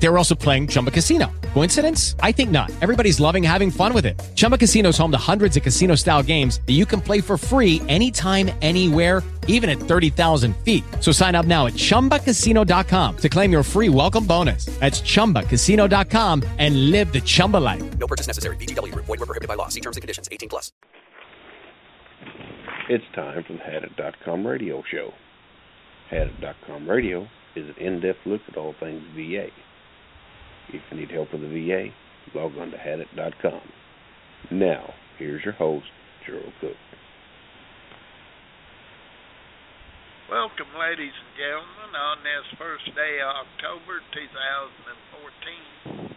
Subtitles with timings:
[0.00, 1.30] They were also playing Chumba Casino.
[1.54, 2.14] Coincidence?
[2.20, 2.70] I think not.
[2.80, 4.18] Everybody's loving having fun with it.
[4.36, 7.36] Chumba Casino is home to hundreds of casino style games that you can play for
[7.36, 10.84] free anytime, anywhere, even at 30,000 feet.
[11.00, 14.66] So sign up now at chumbacasino.com to claim your free welcome bonus.
[14.78, 17.98] That's chumbacasino.com and live the Chumba life.
[17.98, 18.56] No purchase necessary.
[18.56, 19.06] VGW Group.
[19.06, 19.68] Void were prohibited by law.
[19.68, 20.28] See terms and conditions.
[20.30, 20.70] 18 plus.
[22.88, 25.12] It's time for the Hadit.com radio show.
[26.10, 29.48] Hadit.com radio is an in-depth look at all things VA.
[30.68, 31.88] If you need help with the VA,
[32.36, 33.62] log on to Hadit.com.
[34.50, 35.86] Now, here's your host,
[36.26, 36.76] Gerald Cook.
[40.28, 46.12] Welcome, ladies and gentlemen, on this first day of October 2014.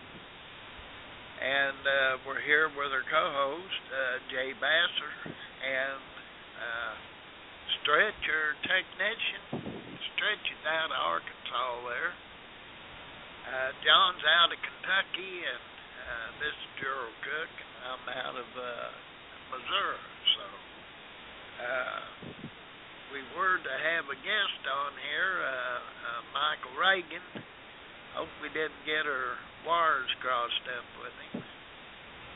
[1.41, 6.03] And uh, we're here with our co host, uh, Jay Basser, and
[6.59, 6.91] uh,
[8.67, 9.63] technician.
[10.11, 12.11] Stretch is out Arkansas there.
[13.41, 17.53] Uh, John's out of Kentucky, and uh, this is Gerald Cook,
[17.89, 18.89] I'm out of uh,
[19.49, 20.05] Missouri.
[20.37, 20.45] So,
[21.65, 21.99] uh,
[23.09, 27.25] we were to have a guest on here, uh, uh, Michael Reagan.
[28.13, 31.43] Hope we didn't get our wires crossed up with him.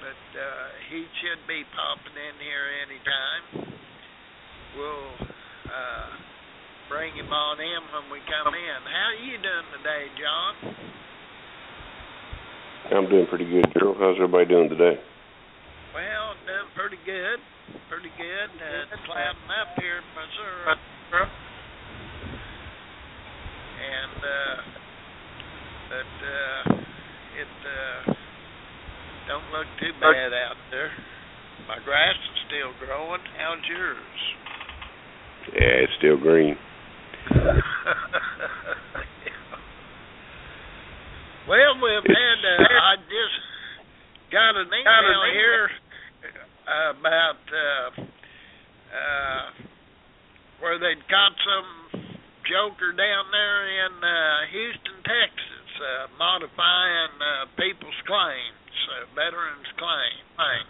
[0.01, 3.43] But uh, he should be popping in here anytime.
[4.73, 5.29] We'll
[5.69, 6.34] uh,
[6.89, 8.79] bring him on in when we come in.
[8.85, 10.53] How are you doing today, John?
[12.93, 13.97] I'm doing pretty good, Gerald.
[13.97, 15.01] How's everybody doing today?
[15.93, 17.41] Well, doing pretty good.
[17.89, 18.49] Pretty good.
[18.61, 20.77] Uh, it's clouding up here in Missouri.
[23.85, 24.57] And, uh,
[25.89, 26.61] but, uh,
[27.41, 28.13] it, uh,
[29.27, 30.91] don't look too bad out there.
[31.67, 33.21] My grass is still growing.
[33.41, 34.21] How's yours?
[35.53, 36.57] Yeah, it's still green.
[41.49, 43.41] well, we've had, uh, I just
[44.31, 45.69] got an email here
[46.65, 47.89] about uh,
[48.93, 49.49] uh,
[50.61, 51.65] where they'd caught some
[52.45, 60.69] joker down there in uh, Houston, Texas, uh, modifying uh, people's claims, uh, veterans' claims.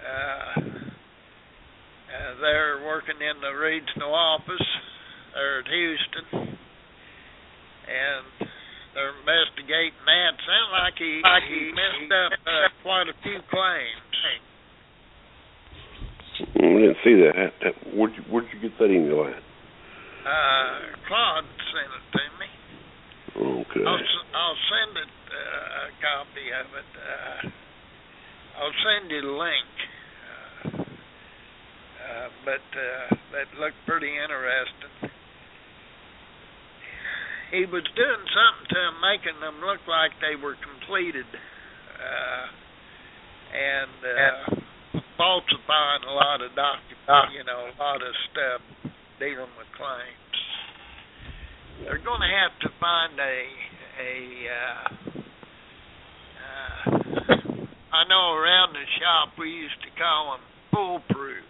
[0.00, 0.54] Uh,
[2.10, 4.66] uh, they're working in the regional office
[5.60, 6.56] at Houston,
[7.86, 8.24] and
[8.96, 10.32] they're investigating that.
[10.40, 14.08] Sounds like he like he messed up uh, quite a few claims.
[16.40, 17.32] I didn't see that.
[17.36, 19.36] that, that where'd, you, where'd you get that email at?
[20.24, 22.48] Uh, Claude sent it to me.
[23.60, 23.84] Okay.
[23.84, 26.90] I'll s- I'll send it uh, a copy of it.
[26.96, 27.40] Uh,
[28.60, 29.72] I'll send you the link.
[30.24, 30.82] Uh,
[32.00, 34.89] uh, but uh, that looked pretty interesting.
[37.50, 42.46] He was doing something to them, making them look like they were completed, uh,
[43.50, 47.34] and uh, falsifying a lot of documents.
[47.34, 48.62] You know, a lot of stuff
[49.18, 50.38] dealing with claims.
[51.82, 53.36] They're going to have to find a
[53.98, 54.14] a.
[54.46, 54.86] Uh,
[56.38, 57.00] uh,
[57.90, 61.42] I know around the shop we used to call them foolproof.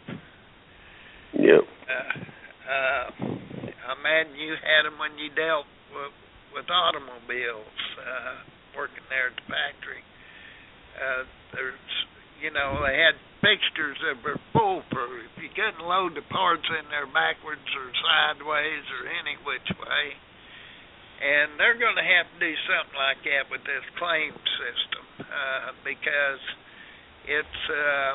[1.36, 1.64] Yep.
[1.84, 2.16] Uh,
[2.64, 5.66] uh, I imagine you had them when you dealt
[6.00, 6.16] with,
[6.56, 8.40] with automobiles, uh,
[8.76, 10.02] working there at the factory.
[10.96, 11.92] Uh, there's,
[12.40, 15.28] you know, they had fixtures that were foolproof.
[15.36, 20.04] You couldn't load the parts in there backwards or sideways or any which way.
[21.20, 25.76] And they're going to have to do something like that with this claim system uh,
[25.84, 26.42] because
[27.28, 28.12] it's uh,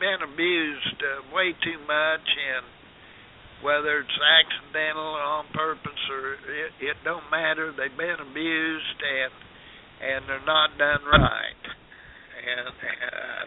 [0.00, 2.64] been abused uh, way too much, and
[3.62, 7.72] whether it's accidental or on purpose or it, it don't matter.
[7.72, 9.32] They've been abused and
[10.00, 11.64] and they're not done right,
[12.40, 13.42] and uh,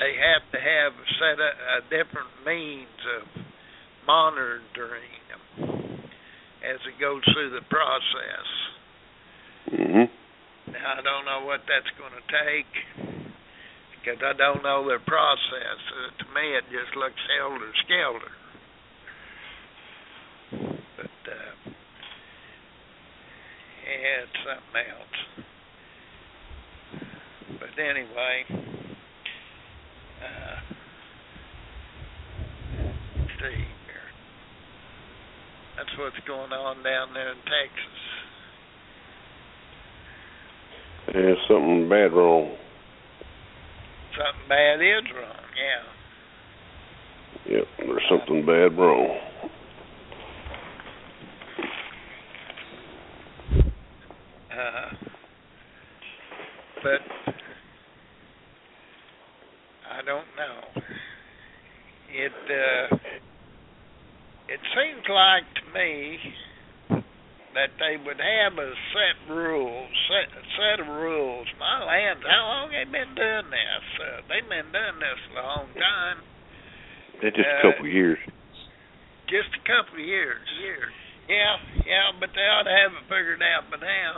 [0.00, 3.28] they have to have set a, a different means of
[4.06, 6.00] monitoring them
[6.64, 8.48] as it goes through the process.
[9.68, 10.08] Mhm.
[10.72, 12.72] Now, I don't know what that's going to take
[14.00, 15.78] because I don't know their process.
[15.92, 18.32] Uh, to me, it just looks helter skelter.
[20.96, 21.70] But uh,
[23.84, 25.18] yeah, it's something else.
[27.60, 28.44] But anyway,
[30.24, 30.58] uh,
[33.18, 34.08] let's see here.
[35.76, 38.00] That's what's going on down there in Texas.
[41.12, 42.56] There's something bad wrong.
[44.16, 45.44] something bad is wrong.
[45.56, 45.82] Yeah.
[47.56, 49.18] Yep, there's something bad wrong.
[54.50, 54.90] Uh,
[56.82, 57.02] but
[59.90, 60.82] I don't know.
[62.12, 62.96] It uh,
[64.48, 66.18] it seems like to me
[67.54, 71.46] that they would have a set rules, set set of rules.
[71.58, 73.84] My lands, how long they been doing this?
[74.00, 76.18] Uh, they've been doing this a long time.
[77.22, 78.18] That's just a Uh, couple of years.
[79.28, 80.44] Just a couple of years.
[80.60, 80.92] Years.
[81.28, 81.56] Yeah,
[81.88, 84.14] yeah, but they ought to have it figured out by now.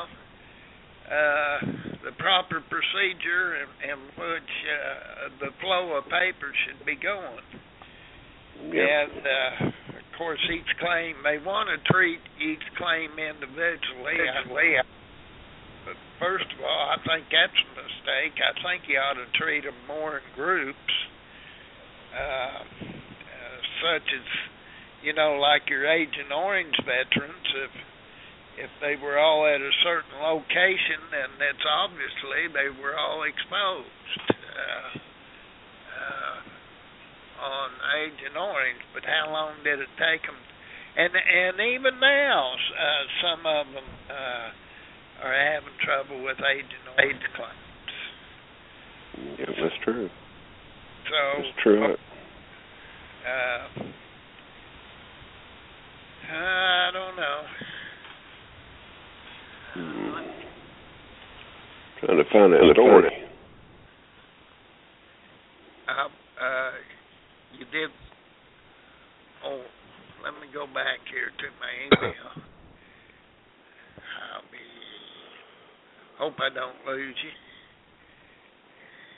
[1.06, 1.58] Uh,
[2.02, 7.46] the proper procedure in, in which uh, the flow of paper should be going.
[8.74, 8.74] Yep.
[8.74, 12.18] And uh, of course, each claim they want to treat
[13.56, 14.78] claim individually.
[14.78, 14.84] I-
[15.84, 18.40] But first of all, I think that's a mistake.
[18.40, 20.94] I think you ought to treat them more in groups,
[22.12, 22.62] uh, uh,
[23.82, 24.26] such as
[25.02, 27.46] you know, like your Agent Orange veterans.
[27.54, 27.70] If
[28.58, 33.90] if they were all at a certain location, then it's obviously they were all exposed.
[34.32, 34.98] Uh,
[36.00, 36.40] uh,
[37.44, 37.70] on
[38.00, 40.36] Agent Orange, but how long did it take them?
[40.98, 47.20] And and even now, uh, some of them uh, are having trouble with Agent Orange
[47.36, 47.66] claims.
[49.38, 50.08] Yeah, that's true.
[51.04, 51.84] So That's true.
[51.84, 53.68] uh,
[56.32, 57.40] I don't know.
[59.74, 60.10] Hmm.
[62.00, 63.10] Trying to find that story.
[65.88, 66.08] Uh,
[66.42, 66.70] uh,
[67.58, 67.90] you did.
[69.44, 69.62] Oh,
[70.26, 72.34] let me go back here to my email.
[74.34, 74.58] I'll be.
[76.18, 77.30] Hope I don't lose you.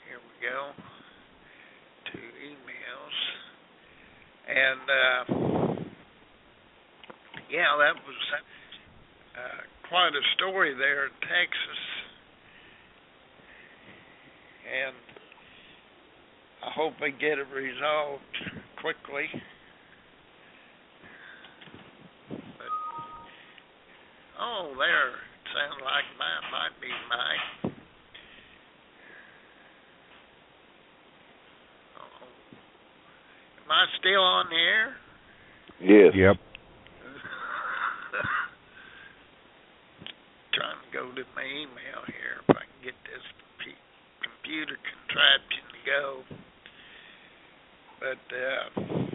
[0.05, 0.69] Here we go.
[2.11, 3.17] To emails.
[4.49, 5.23] And, uh,
[7.49, 8.21] yeah, that was
[9.35, 11.81] uh, quite a story there in Texas.
[14.85, 14.95] And
[16.63, 18.21] I hope they get it resolved
[18.79, 19.25] quickly.
[22.29, 22.73] But,
[24.39, 25.11] oh, there.
[25.53, 27.73] Sounds like mine might be mine.
[31.97, 32.25] Oh.
[33.65, 34.95] Am I still on the air?
[35.81, 36.13] Yes.
[36.15, 36.37] Yep.
[40.53, 43.25] Trying to go to my email here if I can get this
[43.63, 43.83] p-
[44.21, 46.23] computer contraption to go.
[47.99, 49.08] But uh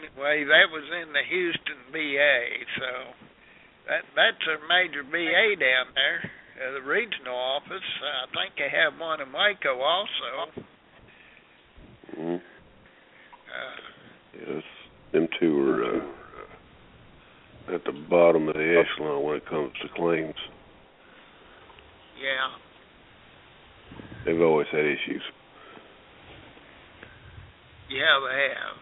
[0.00, 2.40] anyway, that was in the Houston VA,
[2.80, 2.90] so
[3.88, 7.84] that that's a major VA down there, uh, the regional office.
[8.00, 10.62] I think they have one in Waco also.
[12.16, 13.80] hmm Uh,
[14.32, 14.62] Yes.
[15.12, 20.34] Them two are uh, at the bottom of the echelon when it comes to claims.
[22.20, 22.56] yeah.
[24.24, 25.22] They've always had issues.
[27.90, 28.76] Yeah, they have.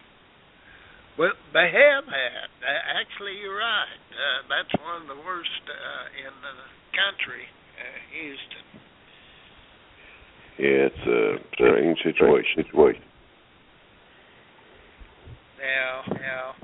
[1.19, 2.47] Well, they have had.
[2.63, 3.99] Uh, actually, you're right.
[4.07, 6.55] Uh, that's one of the worst uh, in the
[6.95, 7.43] country,
[7.75, 8.65] uh, Houston.
[10.55, 12.63] Yeah, it's a strange situation.
[12.63, 13.03] Situation.
[15.59, 16.55] Now, now,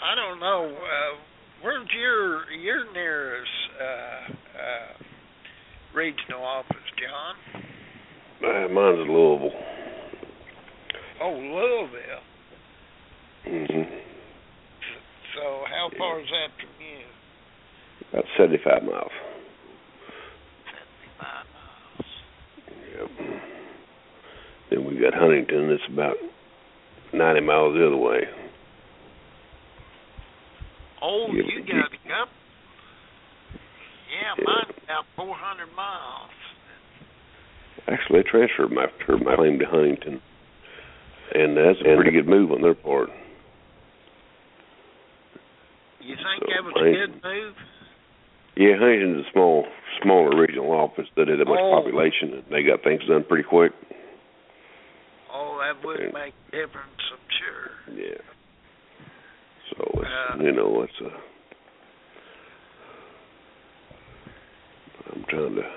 [0.00, 0.72] I don't know.
[0.72, 1.20] Uh,
[1.60, 5.04] where's your your nearest uh, uh,
[5.94, 7.62] regional office, John?
[8.42, 9.52] Uh, mine's Louisville.
[11.20, 12.31] Oh, Louisville.
[13.44, 13.82] Hmm
[15.34, 17.04] So, how far is that from you?
[18.12, 19.10] About 75 miles.
[20.66, 22.06] Seventy-five miles.
[22.98, 23.40] Yep.
[24.70, 25.68] Then we got Huntington.
[25.68, 26.16] That's about
[27.12, 28.20] 90 miles the other way.
[31.02, 32.28] Oh, Yeah, you but got it up.
[34.12, 36.30] Yeah, mine's about four hundred miles.
[37.88, 38.86] Actually, they transferred my,
[39.24, 40.20] my claim to Huntington.
[41.34, 43.08] And that's a pretty good move on their part.
[46.02, 47.54] You think So, that was a good move?
[48.56, 49.64] Yeah, Huntington's a small,
[50.02, 51.80] smaller regional office that didn't have much Oh.
[51.80, 53.72] population, and they got things done pretty quick.
[55.32, 56.12] Oh, that would Yeah.
[56.12, 57.70] make a difference, I'm sure.
[57.94, 58.18] Yeah.
[59.70, 61.10] So it's Uh, you know it's a.
[65.14, 65.70] I'm trying to.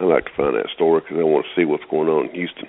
[0.00, 2.34] I like to find that story because I want to see what's going on in
[2.34, 2.68] Houston.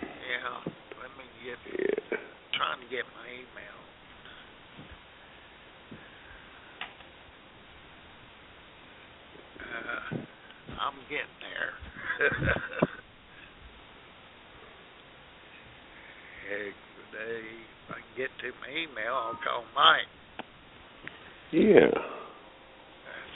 [0.00, 0.60] Yeah.
[1.02, 2.18] Let me get Yeah.
[2.52, 3.74] trying to get my email.
[10.80, 11.72] I'm getting there.
[16.48, 16.74] Heck,
[17.10, 20.08] today, if I can get to my email, I'll call Mike.
[21.52, 21.90] Yeah.
[21.94, 22.02] Uh,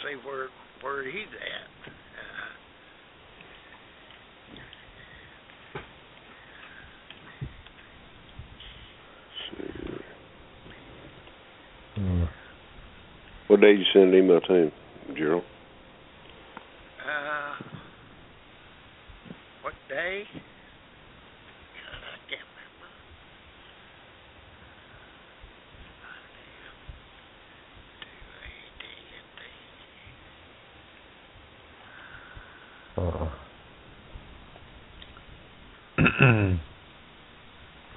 [0.05, 0.49] see where
[0.83, 1.93] where he's at.
[1.93, 2.55] Uh,
[13.59, 14.73] What day you send an email to him,
[15.17, 15.43] Gerald?
[17.05, 17.55] uh,
[19.63, 20.23] what day?
[21.75, 22.47] God, I can't
[32.97, 33.31] remember.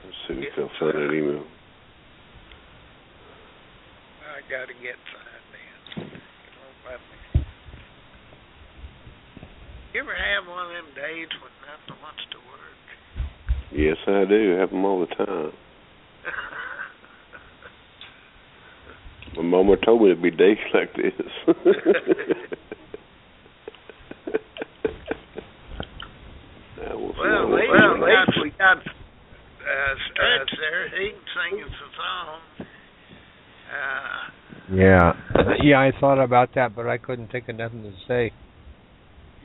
[0.03, 1.43] Let's see if he'll find that email.
[4.25, 6.07] I gotta get signed in.
[6.07, 6.21] It
[6.57, 7.45] won't let me.
[9.93, 12.79] You ever have one of them days when nothing wants to work?
[13.75, 14.55] Yes, I do.
[14.57, 15.51] have them all the time.
[19.35, 19.75] My mama
[20.41, 21.53] told me it'd be days
[21.85, 21.95] like
[22.25, 22.45] this.
[26.77, 30.89] That was well, one of they, those we got uh, Stretch there.
[30.89, 32.39] He can sing us a song.
[33.71, 35.13] Uh, Yeah.
[35.63, 38.31] Yeah, I thought about that, but I couldn't think of nothing to say.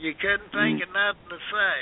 [0.01, 1.79] you couldn't think of nothing to say.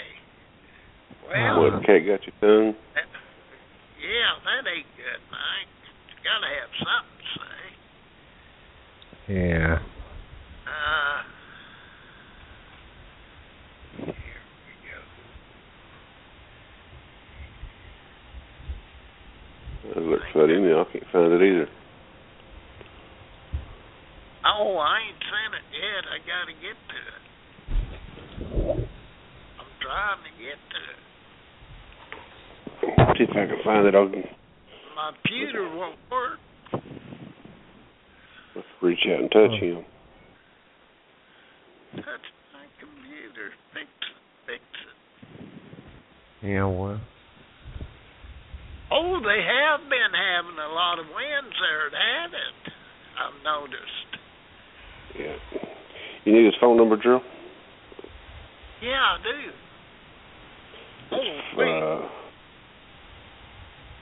[1.31, 2.75] Well, What cat got your tongue?
[2.75, 5.71] yeah, that ain't good, Mike.
[6.11, 7.63] You gotta have something to say.
[9.29, 9.79] Yeah.
[10.69, 11.23] Uh,
[14.05, 14.15] here
[19.87, 20.01] we go.
[20.01, 20.85] I looked for that email.
[20.87, 21.69] I can't find it either.
[24.45, 26.05] Oh, I ain't sent it yet.
[26.13, 27.25] I gotta get to it.
[29.59, 31.01] I'm trying to get to it.
[33.17, 33.95] See if I can find it.
[33.95, 34.09] I'll
[34.95, 36.41] My computer won't work.
[38.85, 39.85] Let's reach out and touch him.
[41.97, 43.51] Touch my computer.
[43.73, 44.17] Fix it.
[44.47, 44.63] Fix
[46.43, 46.47] it.
[46.47, 47.01] Yeah, well.
[48.93, 52.55] Oh, they have been having a lot of winds there at Haddon.
[53.19, 54.11] I've noticed.
[55.19, 55.37] Yeah.
[56.25, 57.21] You need his phone number, Drew?
[58.83, 59.53] Yeah, I do.
[61.13, 61.83] Oh, wait.
[61.83, 62.09] Uh,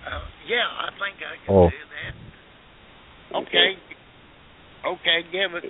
[0.02, 1.70] Uh, yeah, I think I can Oh.
[1.70, 2.14] do that.
[3.38, 3.78] Okay.
[3.78, 3.78] Okay,
[5.32, 5.64] give it.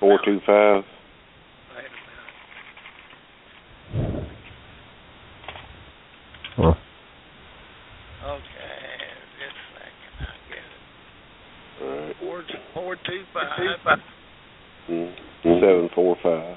[0.00, 0.84] Four two five.
[1.74, 1.88] wait a
[6.56, 6.62] Huh.
[6.62, 6.76] minute.
[8.24, 8.42] Okay,
[9.38, 10.14] just a second.
[10.20, 11.82] I get it.
[11.82, 12.16] All right.
[12.20, 12.36] Four,
[12.74, 13.98] four two five.
[14.88, 15.14] Mm.
[15.42, 16.56] Seven four five.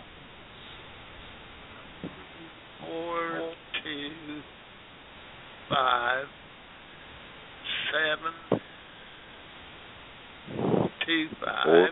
[2.82, 4.42] Four two
[5.70, 6.26] five
[7.92, 8.34] seven
[11.12, 11.90] two five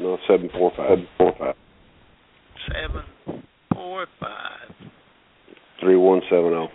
[0.00, 0.98] No, seven four five.
[0.98, 1.54] Seven four five.
[2.72, 3.04] seven
[3.74, 4.74] four five
[5.80, 6.68] Three one seven oh.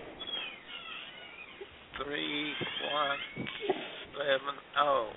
[2.03, 2.53] three
[2.93, 3.17] one
[4.17, 5.09] seven oh.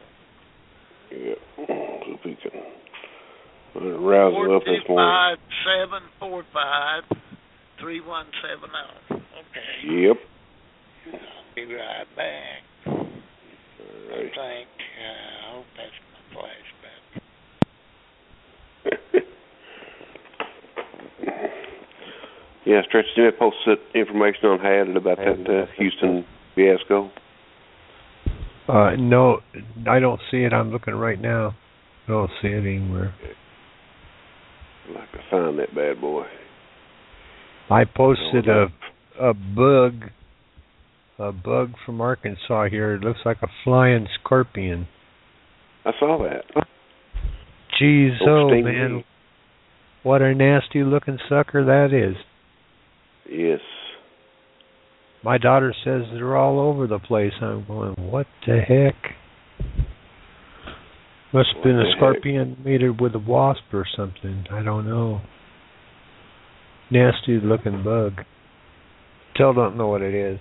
[1.10, 1.34] Yeah.
[1.56, 2.50] So we can
[4.04, 5.08] rouse Four up two this morning.
[5.08, 7.02] five seven four five
[7.80, 9.14] three one seven oh.
[9.14, 10.06] Okay.
[10.06, 10.16] Yep.
[11.54, 12.62] Be right back.
[12.86, 13.06] All
[14.10, 17.20] I think uh, I hope that's flashback.
[22.66, 27.10] yeah, Stretch, did you post that information on Hadit about that uh, Houston fiasco?
[28.68, 29.40] Uh, no,
[29.88, 30.52] I don't see it.
[30.52, 31.56] I'm looking right now.
[32.06, 33.14] I don't see it anywhere.
[34.88, 36.26] I'd like to find that bad boy.
[37.70, 38.68] I posted a
[39.20, 40.10] a bug,
[41.18, 42.94] a bug from Arkansas here.
[42.94, 44.86] It looks like a flying scorpion.
[45.88, 46.44] I saw that.
[47.78, 49.04] Geez, Oh, oh man, me.
[50.02, 52.16] what a nasty looking sucker that is.
[53.30, 53.60] Yes.
[55.24, 57.32] My daughter says they're all over the place.
[57.40, 58.94] I'm going, what the heck?
[61.32, 61.96] Must have been a heck?
[61.96, 64.44] scorpion mated with a wasp or something.
[64.50, 65.22] I don't know.
[66.90, 68.24] Nasty looking bug.
[69.34, 70.38] Still don't know what it is.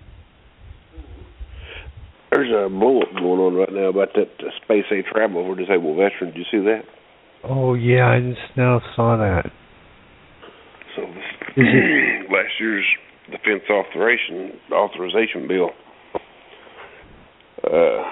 [2.31, 6.35] There's a bullet going on right now about that uh, Space-A travel for disabled veterans.
[6.35, 6.81] Did you see that?
[7.43, 9.51] Oh yeah, I just now saw that.
[10.95, 11.03] So
[11.57, 12.85] it- last year's
[13.31, 15.69] defense authorization authorization bill
[17.63, 18.03] uh,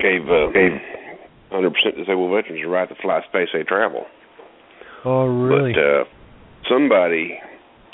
[0.00, 0.72] gave uh, gave
[1.52, 4.04] 100% disabled veterans the right to fly space age travel.
[5.04, 5.72] Oh, really?
[5.72, 6.04] But uh,
[6.68, 7.38] somebody,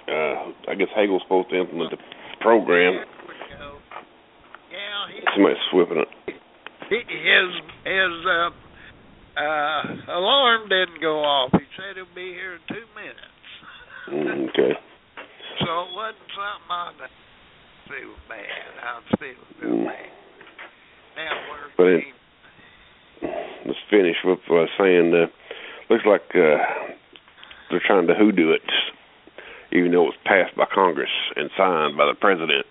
[0.08, 1.98] uh, I guess Hagel's supposed to implement the
[2.40, 2.94] program.
[2.94, 3.76] There we go.
[4.72, 6.08] Yeah, he, Somebody's sweeping it.
[6.90, 7.48] his
[7.84, 8.50] his uh,
[9.40, 9.82] uh,
[10.18, 11.50] alarm didn't go off.
[11.52, 13.38] He said he'll be here in two minutes.
[14.10, 14.72] Mm, okay.
[15.60, 16.92] So it wasn't something I
[17.88, 18.70] feel bad.
[18.82, 19.86] I was feeling Mm.
[19.86, 20.10] bad.
[21.16, 22.04] Now we're But it-
[23.64, 25.26] Let's finish with uh, saying uh,
[25.88, 26.58] looks like uh,
[27.70, 28.62] they're trying to hoodoo it,
[29.70, 32.66] even though it was passed by Congress and signed by the president.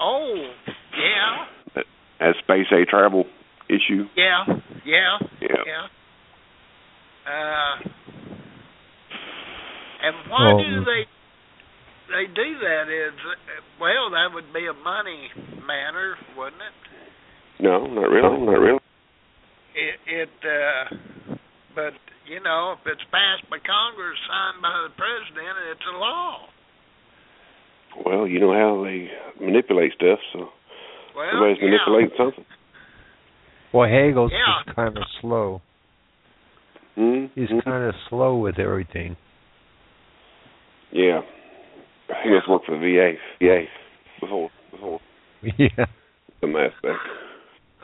[0.00, 0.50] Oh
[0.96, 1.82] yeah
[2.20, 3.24] As space a travel
[3.68, 4.04] issue.
[4.16, 4.44] yeah
[4.84, 5.62] yeah Yeah.
[5.66, 5.86] yeah.
[7.30, 7.74] Uh,
[10.02, 11.02] and why Well, do they
[12.10, 12.88] they do that?
[12.88, 13.14] Is
[13.78, 15.28] well, that would be a money
[15.66, 17.62] matter, wouldn't it?
[17.62, 18.40] No, not really.
[18.46, 18.80] Not really.
[19.76, 20.96] It, it uh,
[21.76, 21.92] but
[22.26, 26.48] you know, if it's passed by Congress, signed by the president, it's a law.
[28.04, 29.08] Well, you know how they
[29.44, 30.48] manipulate stuff, so
[31.16, 31.68] Well, everybody's yeah.
[31.70, 32.44] manipulating something.
[33.72, 34.62] Well, Hagel's Yeah.
[34.64, 35.62] just kind of slow.
[36.98, 37.40] Mm-hmm.
[37.40, 39.16] He's kind of slow with everything.
[40.92, 41.20] Yeah.
[42.24, 43.12] He must work for the VA.
[43.40, 43.64] VA.
[44.20, 45.00] Before, before
[45.56, 45.86] yeah.
[46.40, 46.98] some aspect.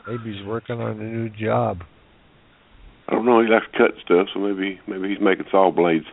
[0.07, 1.79] Maybe he's working on a new job.
[3.07, 3.41] I don't know.
[3.41, 6.05] He likes to cut stuff, so maybe maybe he's making saw blades.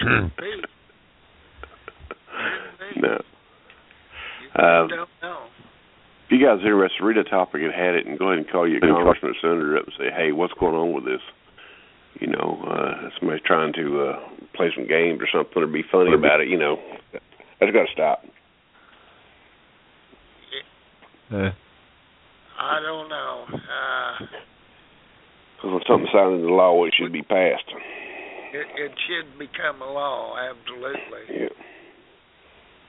[0.00, 0.64] Pete,
[2.96, 3.20] no.
[4.40, 5.46] you Um, don't know.
[6.26, 8.48] If you guys are interested, read a topic and had it, and go ahead and
[8.50, 11.20] call your congressman or senator up and say, "Hey, what's going on with this?"
[12.20, 14.20] You know, uh, somebody's trying to uh,
[14.54, 16.48] play some games or something, or be funny about it.
[16.48, 16.78] You know,
[17.12, 18.24] that's got to stop.
[21.32, 21.50] Uh,
[22.58, 23.44] I don't know.
[23.50, 24.26] Uh,
[25.56, 27.64] Because when something's signed into law, it should be passed.
[28.52, 31.36] It, it should become a law, absolutely.
[31.36, 31.48] Yeah,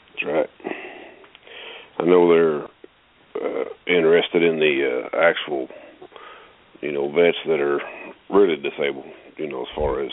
[0.10, 0.50] that's right.
[2.00, 2.64] I know they're
[3.36, 5.68] uh, interested in the uh, actual,
[6.82, 7.80] you know, vets that are
[8.30, 9.06] really disabled.
[9.38, 10.12] You know, as far as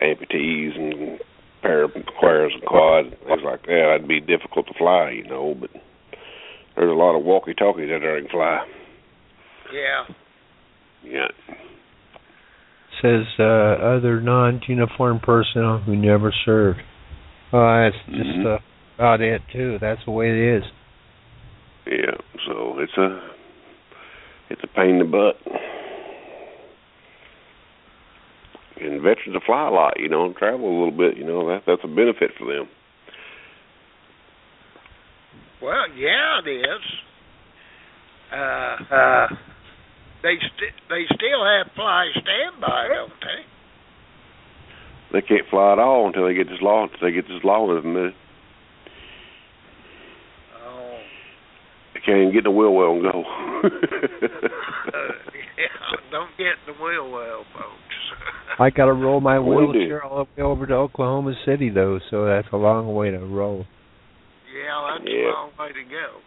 [0.00, 1.20] amputees and
[1.62, 3.96] paraquires and quads and things like that.
[3.96, 5.70] It'd be difficult to fly, you know, but
[6.76, 8.64] there's a lot of walkie-talkies that there can fly.
[9.72, 10.14] Yeah.
[11.04, 11.28] Yeah.
[13.02, 13.42] Says uh,
[13.96, 16.80] other non-uniform personnel who never served.
[17.52, 18.46] Oh, that's just Mhm.
[18.46, 18.58] uh,
[18.96, 19.78] about it too.
[19.80, 20.64] That's the way it is.
[21.86, 22.14] Yeah,
[22.46, 23.20] so it's a
[24.50, 25.36] it's a pain in the butt.
[28.80, 31.46] And veterans will fly a lot, you know, and travel a little bit, you know,
[31.48, 32.68] that that's a benefit for them.
[35.60, 36.82] Well, yeah, it is.
[38.32, 39.26] Uh, uh,
[40.22, 43.40] they st- they still have fly standby, don't they?
[45.12, 47.62] They can't fly at all until they get this law until they get this law
[47.74, 48.14] implemented.
[50.62, 50.98] Oh,
[51.94, 53.08] They can't even get in the wheel well and go.
[53.10, 53.68] uh,
[55.58, 56.10] yeah.
[56.10, 57.76] Don't get in the wheel well, folks.
[58.58, 59.78] I got to roll my Will do.
[59.78, 63.18] wheelchair all the way over to Oklahoma City though, so that's a long way to
[63.18, 63.64] roll.
[64.54, 65.30] yeah, that's Yeah.
[65.30, 66.20] a long way to go.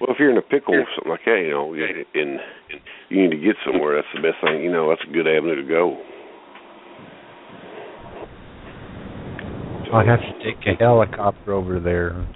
[0.00, 2.38] Well, if you're in a pickle or something like that, you know, and,
[2.74, 4.62] and you need to get somewhere, that's the best thing.
[4.62, 5.96] You know, that's a good avenue to go.
[9.92, 12.26] I have to take a helicopter over there.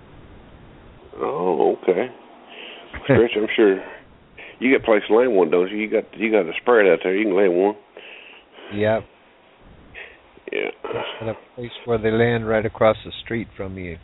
[1.17, 2.07] Oh, okay.
[3.05, 3.83] Stretch, I'm sure
[4.61, 5.77] you got a place to land one, don't you?
[5.79, 7.17] You got you got a spread out there.
[7.17, 7.75] You can land one.
[8.75, 9.03] Yep,
[10.53, 10.71] Yeah.
[11.23, 13.97] at a place where they land right across the street from you.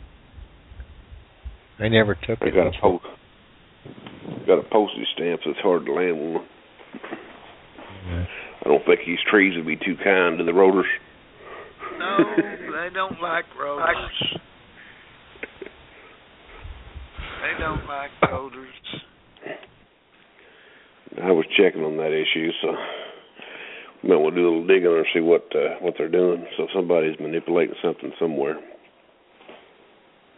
[1.79, 2.53] I never took I it.
[2.55, 2.99] got a before.
[4.45, 4.47] Post.
[4.47, 6.45] Got a postage stamp, so it's hard to land one.
[8.07, 8.25] Yeah.
[8.63, 10.85] I don't think these trees would be too kind to the rotors.
[11.97, 14.37] No, they don't like rotors.
[17.41, 18.73] They don't like rotors.
[21.23, 22.75] I was checking on that issue, so
[24.03, 26.45] we might want to do a little digging and see what uh, what they're doing.
[26.57, 28.59] So somebody's manipulating something somewhere.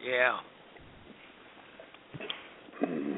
[0.06, 0.38] Yeah.
[2.84, 3.18] Mm.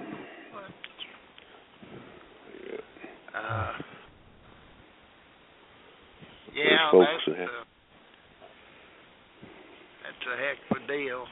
[3.36, 3.74] Uh,
[6.66, 7.64] yeah, folks that's have- a,
[10.04, 11.24] that's a heck of a deal.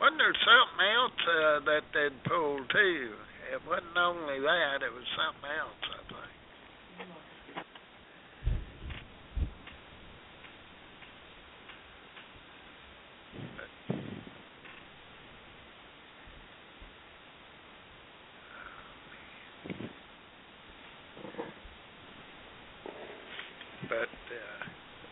[0.00, 3.12] Wasn't there something else uh, that they'd pulled too?
[3.52, 6.30] It wasn't only that; it was something else, I think.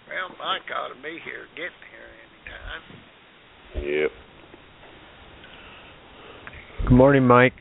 [0.09, 2.83] Well, Mike ought to be here, getting here anytime.
[4.03, 4.11] Yep.
[6.88, 7.53] Good morning, Mike.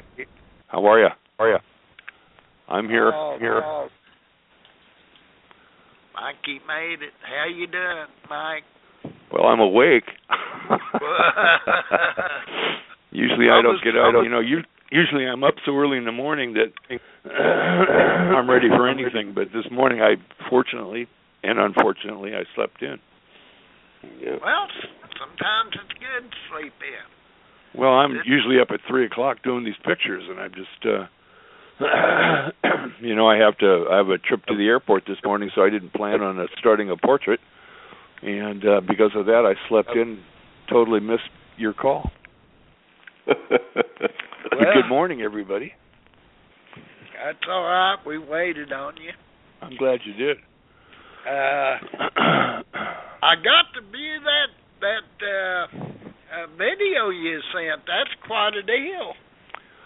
[0.67, 1.08] How are you?
[1.38, 1.58] How are you?
[2.67, 3.12] I'm here.
[3.13, 3.62] Oh, here.
[3.63, 3.88] oh.
[6.15, 7.13] Mikey made it.
[7.21, 8.63] How you doing, Mike?
[9.32, 10.06] Well, I'm awake.
[13.12, 14.15] usually I I don't was- get I up.
[14.15, 16.73] was- You know, you, usually I'm up so early in the morning that
[17.30, 19.34] I'm ready for anything.
[19.36, 20.15] But this morning, I
[20.50, 21.06] fortunately
[21.43, 22.97] and unfortunately, I slept in.
[24.19, 24.39] Yep.
[24.43, 24.67] Well,
[25.19, 27.06] sometimes it's good to sleep in.
[27.75, 31.08] Well, I'm usually up at three o'clock doing these pictures, and I'm just, uh
[33.01, 33.86] you know, I have to.
[33.91, 36.45] I have a trip to the airport this morning, so I didn't plan on uh,
[36.58, 37.39] starting a portrait,
[38.23, 40.19] and uh because of that, I slept in.
[40.69, 42.12] Totally missed your call.
[43.27, 45.71] Good morning, everybody.
[47.23, 47.95] That's all right.
[48.06, 49.12] We waited on you.
[49.62, 50.38] I'm glad you did.
[51.25, 51.30] Uh,
[53.21, 54.49] I got to view that
[54.82, 55.96] that uh,
[56.34, 57.82] uh, video you sent.
[57.88, 59.13] That's quite a deal.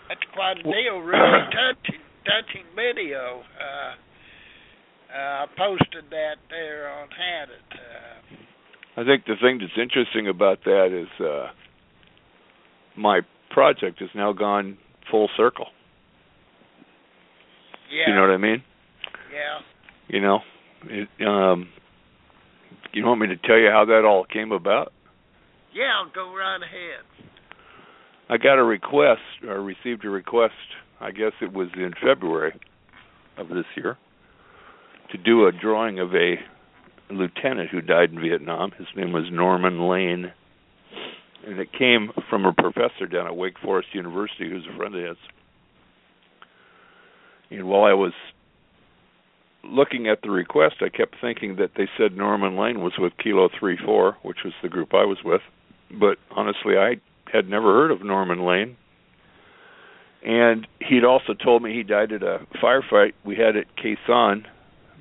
[0.09, 0.99] That's quite a deal.
[1.05, 3.41] Really touching, touching video.
[3.59, 3.93] Uh,
[5.13, 7.69] uh, I posted that there on Had It.
[7.73, 11.47] Uh, I think the thing that's interesting about that is uh
[12.97, 14.77] my project has now gone
[15.09, 15.67] full circle.
[17.91, 18.09] yeah.
[18.09, 18.63] You know what I mean?
[19.33, 19.59] Yeah.
[20.07, 20.39] You know,
[20.85, 21.69] it, um,
[22.93, 24.91] you want me to tell you how that all came about?
[25.73, 25.91] Yeah.
[25.99, 27.05] I'll go right ahead.
[28.29, 30.53] I got a request, or received a request.
[30.99, 32.53] I guess it was in February
[33.37, 33.97] of this year,
[35.11, 36.35] to do a drawing of a
[37.09, 38.71] lieutenant who died in Vietnam.
[38.77, 40.31] His name was Norman Lane,
[41.45, 45.03] and it came from a professor down at Wake Forest University who's a friend of
[45.03, 45.17] his.
[47.49, 48.13] And while I was
[49.63, 53.49] looking at the request, I kept thinking that they said Norman Lane was with Kilo
[53.59, 55.41] Three Four, which was the group I was with.
[55.99, 56.97] But honestly, I
[57.31, 58.77] had never heard of Norman Lane.
[60.23, 64.45] And he'd also told me he died at a firefight we had at Khe Sanh,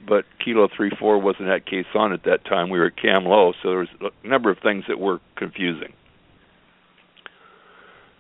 [0.09, 2.71] but Kilo Three Four wasn't at Khe Sanh at that time.
[2.71, 5.93] We were at Cam Lo, so there was a number of things that were confusing.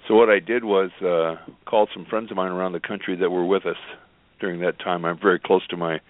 [0.07, 3.31] So what I did was uh called some friends of mine around the country that
[3.31, 3.79] were with us
[4.41, 5.05] during that time.
[5.05, 6.01] I'm very close to my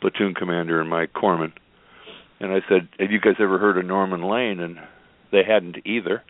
[0.00, 1.52] platoon commander and my corpsman.
[2.38, 4.78] And I said, "Have you guys ever heard of Norman Lane?" And
[5.36, 6.22] they hadn't either.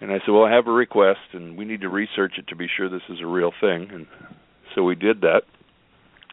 [0.00, 2.56] And I said, "Well, I have a request, and we need to research it to
[2.56, 4.06] be sure this is a real thing." And
[4.74, 5.42] so we did that.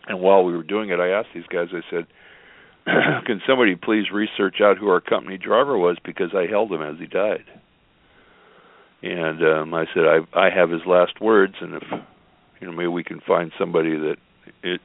[0.08, 1.68] And while we were doing it, I asked these guys.
[1.74, 2.08] I said,
[3.26, 6.98] "Can somebody please research out who our company driver was because I held him as
[6.98, 7.46] he died?"
[9.04, 11.84] And um, I said, "I I have his last words, and if
[12.60, 14.18] you know, maybe we can find somebody that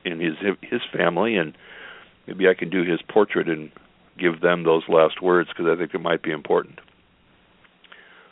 [0.04, 1.56] in his his family, and
[2.26, 3.70] maybe I can do his portrait and
[4.18, 6.80] give them those last words because I think it might be important."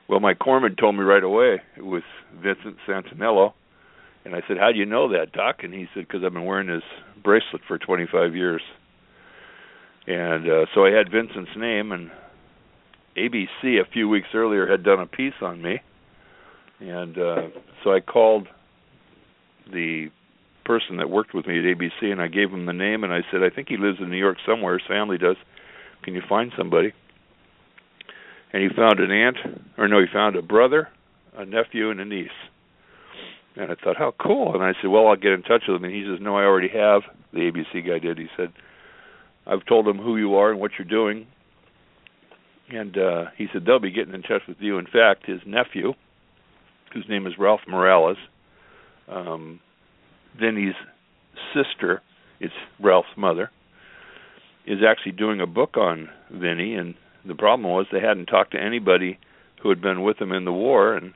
[0.09, 2.03] Well, my corpsman told me right away it was
[2.35, 3.55] Vincent Santinello,
[4.25, 6.45] and I said, "How do you know that, Doc?" And he said, "Because I've been
[6.45, 6.83] wearing his
[7.23, 8.63] bracelet for 25 years."
[10.07, 12.11] And uh, so I had Vincent's name, and
[13.17, 15.81] ABC a few weeks earlier had done a piece on me,
[16.81, 17.43] and uh,
[17.83, 18.49] so I called
[19.73, 20.11] the
[20.67, 23.23] person that worked with me at ABC, and I gave him the name, and I
[23.31, 24.79] said, "I think he lives in New York somewhere.
[24.79, 25.37] His family does.
[26.03, 26.93] Can you find somebody?"
[28.55, 29.37] And he found an aunt,
[29.77, 30.89] or no, he found a brother,
[31.37, 32.29] a nephew, and a niece.
[33.57, 34.55] And I thought, how cool.
[34.55, 35.83] And I said, well, I'll get in touch with him.
[35.83, 37.03] And he says, no, I already have.
[37.33, 38.17] The ABC guy did.
[38.17, 38.53] He said,
[39.45, 41.27] I've told them who you are and what you're doing.
[42.69, 44.79] And uh, he said, they'll be getting in touch with you.
[44.79, 45.95] In fact, his nephew,
[46.93, 48.19] whose name is Ralph Morales,
[49.09, 49.59] um,
[50.39, 50.77] Vinny's
[51.53, 52.03] sister,
[52.39, 53.51] it's Ralph's mother,
[54.65, 56.77] is actually doing a book on Vinny.
[56.77, 56.95] And
[57.27, 59.19] the problem was they hadn't talked to anybody
[59.63, 60.95] who had been with him in the war.
[60.95, 61.15] And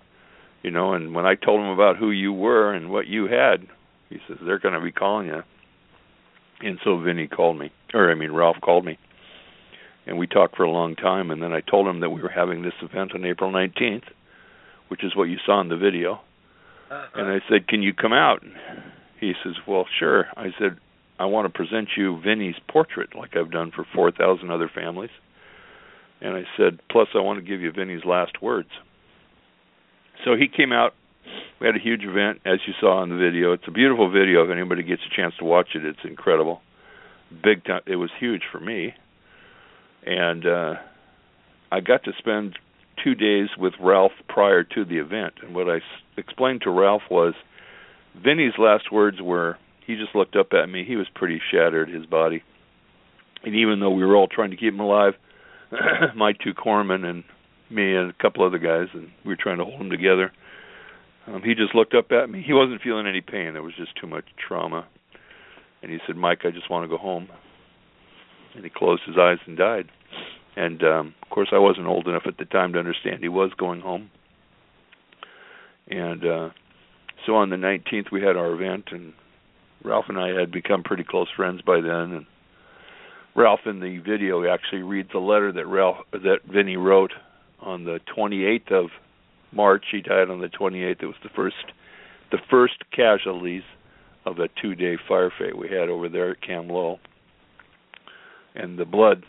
[0.62, 3.66] you know, and when I told him about who you were and what you had,
[4.08, 5.42] he says they're going to be calling you.
[6.60, 8.98] And so Vinny called me, or I mean Ralph called me,
[10.06, 11.30] and we talked for a long time.
[11.30, 14.04] And then I told him that we were having this event on April 19th,
[14.88, 16.20] which is what you saw in the video.
[16.90, 17.06] Uh-huh.
[17.20, 18.42] And I said, "Can you come out?"
[19.20, 20.78] He says, "Well, sure." I said,
[21.18, 25.10] "I want to present you Vinny's portrait, like I've done for 4,000 other families."
[26.20, 28.70] And I said, "Plus, I want to give you Vinny's last words."
[30.24, 30.94] So he came out.
[31.60, 33.52] We had a huge event, as you saw in the video.
[33.52, 34.44] It's a beautiful video.
[34.44, 36.60] If anybody gets a chance to watch it, it's incredible.
[37.42, 37.82] Big time.
[37.86, 38.94] It was huge for me,
[40.06, 40.74] and uh,
[41.70, 42.58] I got to spend
[43.02, 45.34] two days with Ralph prior to the event.
[45.42, 45.82] And what I s-
[46.16, 47.34] explained to Ralph was,
[48.24, 50.84] Vinny's last words were, he just looked up at me.
[50.84, 52.42] He was pretty shattered, his body,
[53.44, 55.14] And even though we were all trying to keep him alive,
[56.16, 57.24] my two corpsmen and
[57.70, 60.32] me and a couple other guys, and we were trying to hold him together.
[61.26, 62.42] Um, he just looked up at me.
[62.46, 63.52] He wasn't feeling any pain.
[63.52, 64.86] There was just too much trauma.
[65.82, 67.28] And he said, "Mike, I just want to go home."
[68.54, 69.90] And he closed his eyes and died.
[70.56, 73.52] And um, of course, I wasn't old enough at the time to understand he was
[73.56, 74.10] going home.
[75.88, 76.50] And uh,
[77.26, 79.12] so on the 19th, we had our event, and
[79.84, 82.12] Ralph and I had become pretty close friends by then.
[82.12, 82.26] And
[83.38, 87.12] Ralph in the video actually reads a letter that Ralph that Vinny wrote
[87.60, 88.90] on the 28th of
[89.52, 89.84] March.
[89.92, 91.02] He died on the 28th.
[91.02, 91.54] It was the first
[92.32, 93.62] the first casualties
[94.26, 96.98] of a two-day firefight we had over there at Cam Lo.
[98.56, 99.22] And the blood,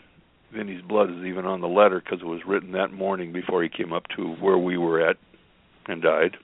[0.52, 3.68] Vinny's blood, is even on the letter because it was written that morning before he
[3.68, 5.18] came up to where we were at
[5.86, 6.36] and died.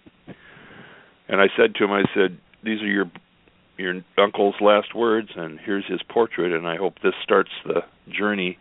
[1.28, 3.10] And I said to him, I said, "These are your
[3.76, 8.58] your uncle's last words, and here's his portrait, and I hope this starts the journey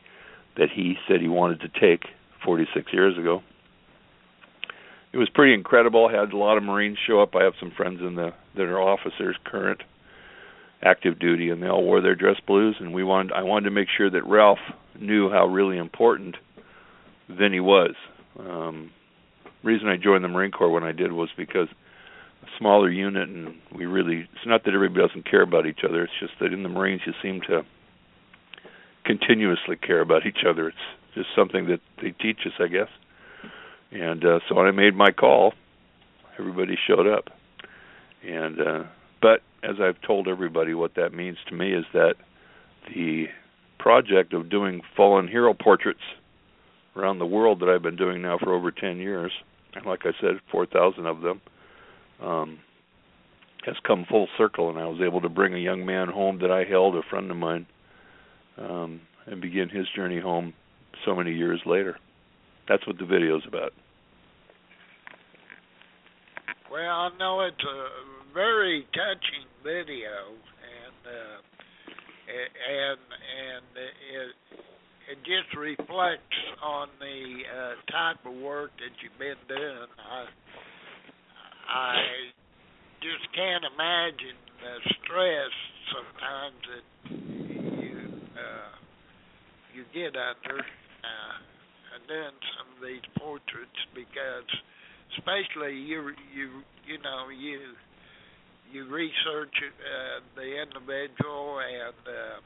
[0.58, 2.06] that he said he wanted to take
[2.44, 3.42] 46 years ago."
[5.14, 6.08] It was pretty incredible.
[6.08, 7.36] I had a lot of Marines show up.
[7.36, 9.82] I have some friends in the that are officers, current,
[10.82, 12.76] active duty, and they all wore their dress blues.
[12.80, 14.60] And we wanted, I wanted to make sure that Ralph
[15.00, 16.36] knew how really important
[17.30, 17.96] Vinny was.
[18.40, 18.92] Um,
[19.64, 21.68] reason I joined the Marine Corps when I did was because
[22.58, 24.28] smaller unit, and we really.
[24.34, 26.04] It's not that everybody doesn't care about each other.
[26.04, 27.64] It's just that in the Marines you seem to
[29.06, 30.70] continuously care about each other.
[30.70, 30.78] It's
[31.14, 32.90] just something that they teach us, I guess.
[33.92, 35.54] And uh, so when I made my call,
[36.40, 37.26] everybody showed up.
[38.28, 38.84] And uh,
[39.22, 42.16] but as I've told everybody, what that means to me is that
[42.94, 43.26] the
[43.80, 46.00] project of doing fallen hero portraits
[46.96, 49.32] around the world that I've been doing now for over 10 years,
[49.74, 51.42] and like I said, 4,000 of them,
[52.22, 52.60] um,
[53.66, 54.70] has come full circle.
[54.70, 57.30] And I was able to bring a young man home that I held, a friend
[57.32, 57.66] of mine,
[58.58, 60.54] um, and begin his journey home
[61.06, 61.98] so many years later.
[62.68, 63.74] That's what the video is about.
[66.72, 71.40] Well, I know it's a very touching video, and uh,
[72.28, 74.36] and and it
[75.12, 79.88] it just reflects on the uh, type of work that you've been doing.
[79.98, 80.26] I
[81.70, 82.32] I
[83.02, 85.54] just can't imagine the stress
[85.94, 87.98] sometimes that you
[88.34, 88.74] uh,
[89.74, 91.36] you get under uh,
[92.08, 94.50] doing some of these portraits because
[95.18, 97.74] especially you you you know you
[98.72, 102.40] you research uh, the individual and, uh,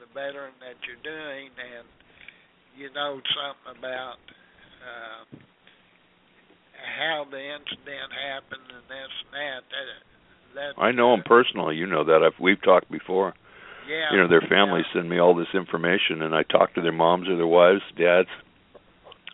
[0.00, 1.86] the veteran that you're doing, and
[2.76, 4.18] you know something about
[4.82, 5.22] uh,
[6.82, 9.62] how the incident happened and this and that.
[10.54, 11.76] That, that I know them personally.
[11.76, 12.22] You know that.
[12.22, 13.34] I've we've talked before.
[13.88, 14.12] Yeah.
[14.12, 15.00] You know their families yeah.
[15.00, 18.28] send me all this information, and I talk to their moms or their wives, dads.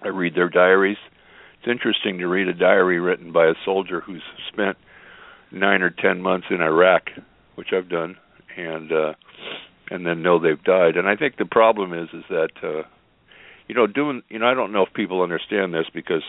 [0.02, 0.96] I read their diaries.
[1.58, 4.76] It's interesting to read a diary written by a soldier who's spent
[5.50, 7.10] nine or ten months in Iraq,
[7.56, 8.16] which I've done,
[8.56, 9.12] and uh,
[9.90, 10.96] and then know they've died.
[10.96, 12.82] And I think the problem is is that uh,
[13.66, 16.22] you know doing you know I don't know if people understand this because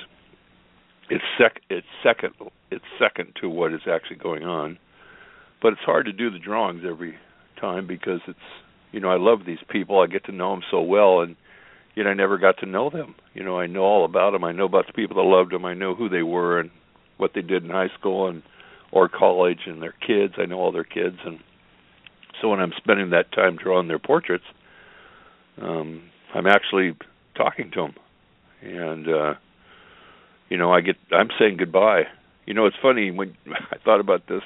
[1.09, 2.33] it's sec it's second
[2.71, 4.77] it's second to what is actually going on,
[5.61, 7.15] but it's hard to do the drawings every
[7.59, 8.37] time because it's
[8.91, 11.35] you know I love these people I get to know them so well and
[11.95, 13.15] yet I never got to know them.
[13.33, 14.43] You know, I know all about them.
[14.43, 15.65] I know about the people that loved them.
[15.65, 16.69] I know who they were and
[17.17, 18.43] what they did in high school and
[18.91, 20.35] or college and their kids.
[20.37, 21.39] I know all their kids and
[22.41, 24.45] so when I'm spending that time drawing their portraits,
[25.61, 26.95] um I'm actually
[27.35, 27.95] talking to them.
[28.61, 29.33] And uh
[30.49, 32.03] you know, I get I'm saying goodbye.
[32.45, 33.35] You know, it's funny when
[33.71, 34.41] I thought about this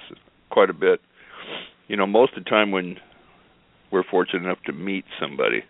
[0.49, 0.99] quite a bit.
[1.87, 2.97] You know, most of the time when
[3.91, 5.63] we're fortunate enough to meet somebody,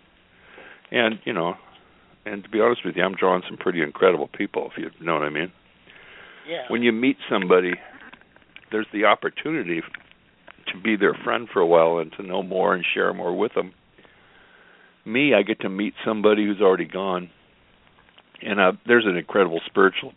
[0.91, 1.55] and you know,
[2.25, 5.13] and to be honest with you, I'm drawing some pretty incredible people, if you know
[5.13, 5.51] what I mean.
[6.47, 6.63] Yeah.
[6.69, 7.73] When you meet somebody,
[8.71, 9.81] there's the opportunity
[10.71, 13.53] to be their friend for a while and to know more and share more with
[13.53, 13.73] them.
[15.05, 17.29] Me, I get to meet somebody who's already gone,
[18.41, 20.13] and uh, there's an incredible spiritual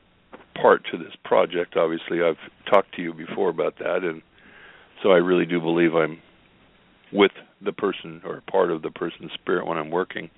[0.60, 1.76] part to this project.
[1.76, 2.36] Obviously, I've
[2.70, 4.22] talked to you before about that, and
[5.02, 6.18] so I really do believe I'm
[7.12, 7.32] with
[7.64, 10.30] the person or part of the person's spirit when I'm working.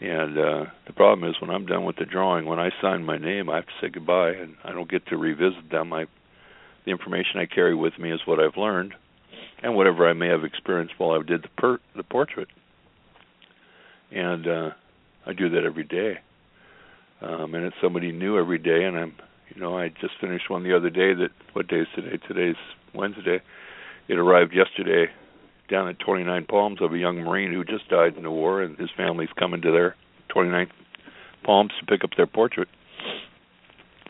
[0.00, 3.16] And uh the problem is when I'm done with the drawing, when I sign my
[3.16, 5.92] name, I have to say goodbye, and I don't get to revisit them.
[5.92, 6.06] I
[6.84, 8.94] the information I carry with me is what I've learned,
[9.62, 12.48] and whatever I may have experienced while I did the per- the portrait.
[14.10, 14.70] And uh
[15.26, 16.18] I do that every day,
[17.20, 18.84] um, and it's somebody new every day.
[18.84, 19.14] And I'm,
[19.54, 21.14] you know, I just finished one the other day.
[21.14, 22.18] That what day is today?
[22.28, 22.56] Today's
[22.94, 23.40] Wednesday.
[24.08, 25.06] It arrived yesterday
[25.68, 28.78] down at 29 Palms of a young Marine who just died in the war, and
[28.78, 29.96] his family's coming to their
[30.28, 30.68] 29
[31.44, 32.68] Palms to pick up their portrait.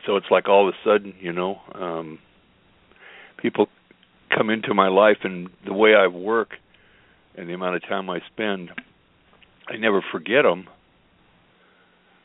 [0.06, 2.18] So it's like all of a sudden, you know, um,
[3.38, 3.68] people
[4.36, 6.50] come into my life, and the way I work
[7.36, 8.70] and the amount of time I spend,
[9.68, 10.66] I never forget them.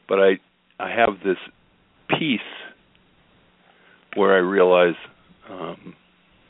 [0.08, 0.40] But I
[0.82, 1.38] I have this
[2.10, 2.40] peace
[4.16, 4.96] where I realize
[5.50, 5.96] um,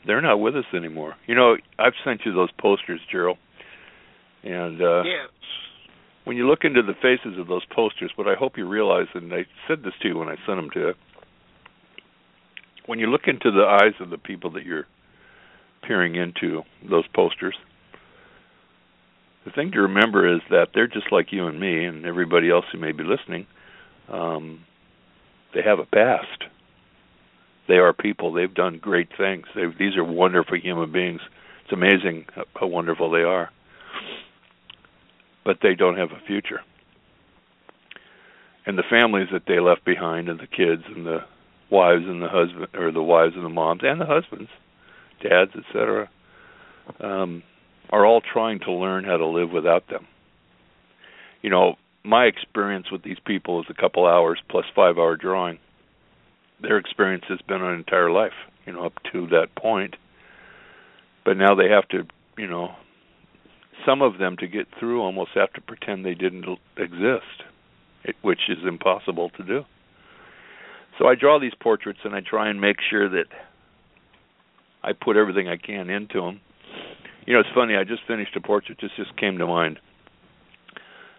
[0.06, 1.14] they're not with us anymore.
[1.26, 3.36] You know, I've sent you those posters, Gerald,
[4.42, 5.28] and uh, yes.
[6.24, 9.32] when you look into the faces of those posters, what I hope you realize, and
[9.32, 10.92] I said this to you when I sent them to you,
[12.86, 14.86] when you look into the eyes of the people that you're
[15.86, 17.54] peering into those posters,
[19.44, 22.64] the thing to remember is that they're just like you and me and everybody else
[22.72, 23.46] who may be listening.
[24.12, 24.64] Um,
[25.54, 26.44] they have a past
[27.68, 28.32] they are people.
[28.32, 29.46] They've done great things.
[29.54, 31.20] They've, these are wonderful human beings.
[31.64, 33.50] It's amazing how, how wonderful they are.
[35.44, 36.60] But they don't have a future.
[38.66, 41.20] And the families that they left behind, and the kids, and the
[41.70, 44.50] wives, and the husband, or the wives and the moms, and the husbands,
[45.22, 46.08] dads, etc.,
[47.00, 47.42] um,
[47.90, 50.06] are all trying to learn how to live without them.
[51.42, 55.58] You know, my experience with these people is a couple hours plus five hour drawing
[56.62, 58.32] their experience has been an entire life,
[58.66, 59.96] you know, up to that point.
[61.24, 62.06] But now they have to,
[62.38, 62.74] you know,
[63.84, 67.44] some of them to get through almost have to pretend they didn't exist,
[68.22, 69.64] which is impossible to do.
[70.98, 73.26] So I draw these portraits and I try and make sure that
[74.82, 76.40] I put everything I can into them.
[77.26, 77.76] You know, it's funny.
[77.76, 78.78] I just finished a portrait.
[78.80, 79.78] This just came to mind.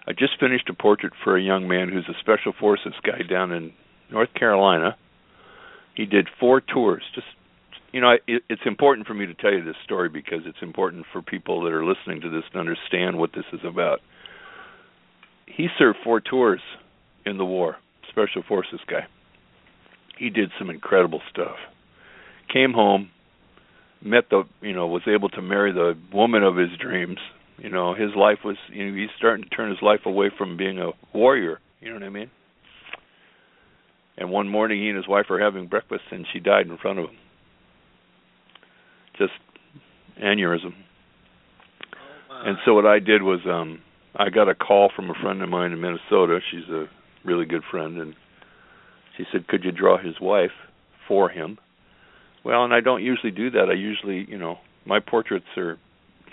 [0.08, 3.52] I just finished a portrait for a young man who's a special forces guy down
[3.52, 3.74] in
[4.12, 4.98] North Carolina
[5.96, 7.04] he did four tours.
[7.14, 7.28] Just
[7.92, 11.06] you know, it, it's important for me to tell you this story because it's important
[11.12, 14.00] for people that are listening to this to understand what this is about.
[15.46, 16.62] He served four tours
[17.26, 17.78] in the war,
[18.10, 19.06] special forces guy.
[20.18, 21.58] He did some incredible stuff.
[22.52, 23.12] Came home,
[24.02, 27.20] met the, you know, was able to marry the woman of his dreams.
[27.58, 30.58] You know, his life was, you know, he's starting to turn his life away from
[30.58, 31.60] being a warrior.
[31.82, 32.32] You know what I mean?
[34.18, 37.00] And one morning, he and his wife were having breakfast, and she died in front
[37.00, 37.18] of him.
[39.18, 39.34] Just
[40.22, 40.74] aneurysm.
[42.30, 43.82] Oh, and so what I did was, um,
[44.16, 46.40] I got a call from a friend of mine in Minnesota.
[46.52, 46.88] She's a
[47.24, 48.16] really good friend, and
[49.18, 50.52] she said, "Could you draw his wife
[51.08, 51.58] for him?"
[52.44, 53.70] Well, and I don't usually do that.
[53.70, 55.78] I usually, you know, my portraits are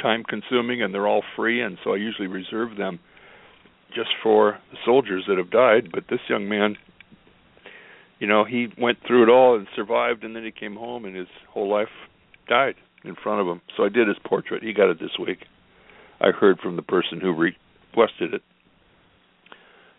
[0.01, 3.01] time consuming and they're all free, and so I usually reserve them
[3.95, 5.91] just for the soldiers that have died.
[5.93, 6.77] But this young man
[8.21, 11.17] you know, he went through it all and survived, and then he came home, and
[11.17, 11.89] his whole life
[12.49, 13.63] died in front of him.
[13.77, 14.63] So I did his portrait.
[14.63, 15.39] He got it this week.
[16.21, 18.43] I heard from the person who requested it,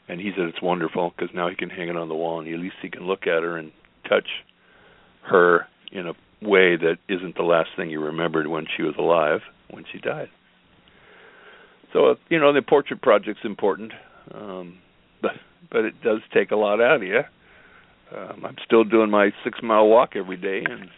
[0.07, 2.53] and he said it's wonderful because now he can hang it on the wall, and
[2.53, 3.71] at least he can look at her and
[4.07, 4.27] touch
[5.23, 9.41] her in a way that isn't the last thing you remembered when she was alive,
[9.71, 10.29] when she died.
[11.93, 13.91] So you know, the portrait project's important,
[14.33, 14.79] um,
[15.21, 15.31] but
[15.69, 17.21] but it does take a lot out of you
[18.15, 20.89] um, I'm still doing my six mile walk every day, and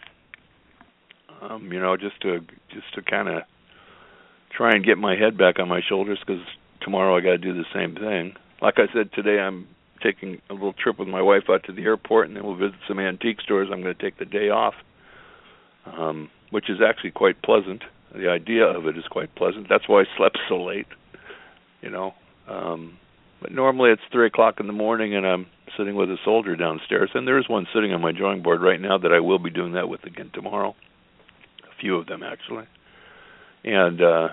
[1.40, 3.42] um, you know, just to just to kind of
[4.56, 6.42] try and get my head back on my shoulders because
[6.80, 8.34] tomorrow I got to do the same thing.
[8.60, 9.66] Like I said today, I'm
[10.02, 12.78] taking a little trip with my wife out to the airport, and then we'll visit
[12.88, 13.68] some antique stores.
[13.72, 14.74] I'm going to take the day off,
[15.86, 17.82] um, which is actually quite pleasant.
[18.14, 19.68] The idea of it is quite pleasant.
[19.68, 20.86] That's why I slept so late.
[21.82, 22.14] You know,
[22.48, 22.96] um,
[23.42, 25.46] but normally it's three o'clock in the morning, and I'm
[25.76, 28.80] sitting with a soldier downstairs, and there is one sitting on my drawing board right
[28.80, 30.74] now that I will be doing that with again tomorrow.
[31.64, 32.64] A few of them actually,
[33.64, 34.28] and uh,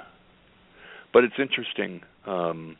[1.11, 2.01] but it's interesting.
[2.25, 2.77] Um,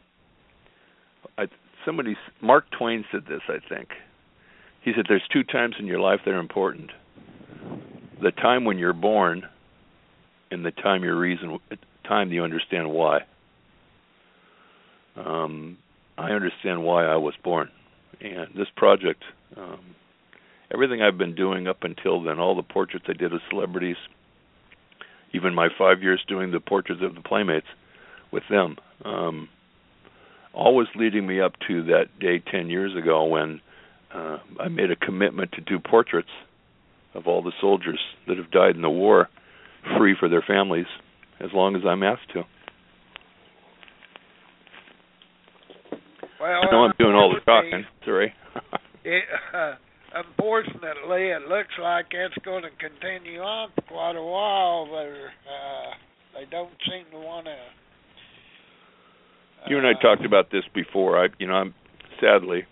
[1.38, 1.48] I
[1.86, 3.42] somebody Mark Twain said this.
[3.50, 3.90] I think
[4.82, 6.92] he said there's two times in your life that are important:
[8.22, 9.44] the time when you're born,
[10.52, 11.60] and the time you reason
[12.04, 13.22] time you understand why.
[15.16, 15.78] Um,
[16.18, 17.70] I understand why I was born
[18.24, 19.24] and this project,
[19.58, 19.96] um,
[20.72, 23.98] everything I've been doing up until then, all the portraits I did of celebrities,
[25.34, 27.68] even my five years doing the portraits of the Playmates
[28.32, 29.50] with them, um,
[30.54, 33.62] always leading me up to that day 10 years ago when
[34.14, 36.30] uh, I made a commitment to do portraits
[37.14, 39.30] of all the soldiers that have died in the war
[39.98, 40.86] free for their families
[41.40, 42.44] as long as I'm asked to.
[46.40, 47.86] Well, I know I'm doing all the talking.
[48.04, 48.34] Sorry.
[49.04, 49.24] it,
[49.54, 49.76] uh,
[50.16, 54.88] unfortunately, it looks like it's going to continue on for quite a while.
[54.92, 55.94] They're uh,
[56.34, 57.56] they don't seem to want to.
[59.70, 61.24] You and I talked about this before.
[61.24, 61.76] I, you know, I'm
[62.20, 62.66] sadly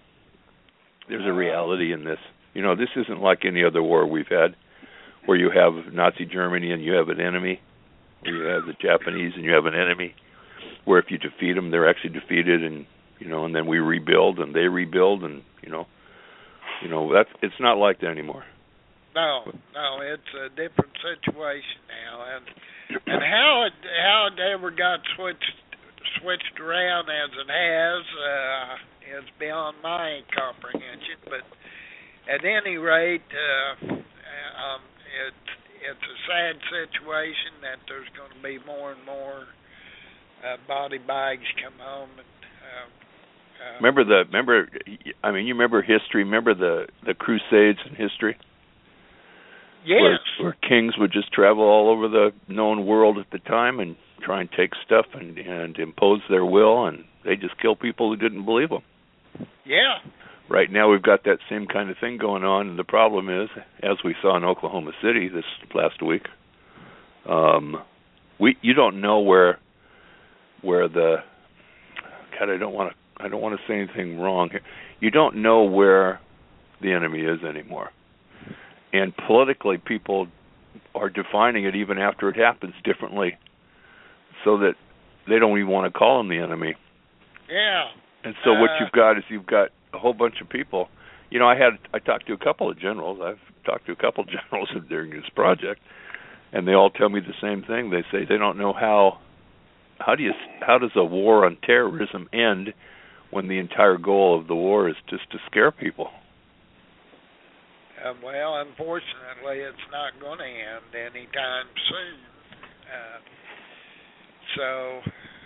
[1.08, 2.20] there's a reality in this.
[2.54, 4.56] You know, this isn't like any other war we've had,
[5.30, 7.62] where you have Nazi Germany and you have an enemy,
[8.22, 10.16] where you have the Japanese and you have an enemy,
[10.86, 12.88] where if you defeat them, they're actually defeated, and
[13.20, 15.86] you know, and then we rebuild and they rebuild, and you know,
[16.82, 18.44] you know that's it's not like that anymore.
[19.14, 19.44] No,
[19.76, 25.54] no, it's a different situation now, and and how it how it ever got switched
[26.24, 31.22] switched around as it has uh, is beyond my comprehension.
[31.26, 31.46] But
[32.34, 35.38] at any rate, uh, um, it
[35.80, 39.48] it's a sad situation that there's going to be more and more
[40.44, 42.28] uh, body bags come home and.
[42.60, 42.88] Uh,
[43.60, 44.70] uh, remember the remember
[45.24, 48.38] I mean you remember history remember the the crusades in history
[49.86, 50.20] Yes.
[50.40, 53.96] Where, where kings would just travel all over the known world at the time and
[54.22, 58.18] try and take stuff and and impose their will, and they just kill people who
[58.18, 58.84] didn't believe them.
[59.66, 60.00] Yeah.
[60.50, 63.50] Right now, we've got that same kind of thing going on, and the problem is,
[63.84, 65.46] as we saw in Oklahoma City this
[65.76, 66.24] last week,
[67.28, 67.78] um,
[68.40, 69.60] we you don't know where
[70.62, 71.18] where the
[72.40, 74.62] God, I don't want to I don't want to say anything wrong here.
[75.00, 76.20] You don't know where
[76.82, 77.90] the enemy is anymore.
[78.92, 80.28] And politically people
[80.96, 83.38] are defining it even after it happens differently
[84.44, 84.74] so that
[85.28, 86.76] they don't even want to call them the enemy.
[87.50, 87.84] Yeah.
[88.24, 90.90] And so uh, what you've got is you've got a whole bunch of people.
[91.30, 93.20] You know i had i talked to a couple of generals.
[93.24, 95.82] I've talked to a couple of generals during this project
[96.52, 97.90] and they all tell me the same thing.
[97.90, 99.20] They say they don't know how
[100.00, 100.32] how do you
[100.62, 102.74] how does a war on terrorism end
[103.32, 106.10] when the entire goal of the war is just to scare people?
[108.04, 112.20] Uh, well, unfortunately, it's not going to end anytime soon.
[112.88, 113.20] Uh,
[114.56, 115.00] so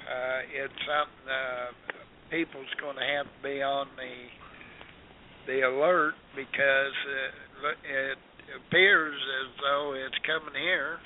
[0.08, 1.93] uh, it's something uh,
[2.34, 4.14] people's going to have to be on the
[5.46, 8.18] the alert because uh, it
[8.58, 10.98] appears as though it's coming here.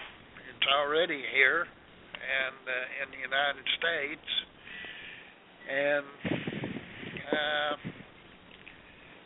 [0.48, 4.30] It's already here, and uh, in the United States,
[5.68, 6.06] and
[7.28, 7.76] uh,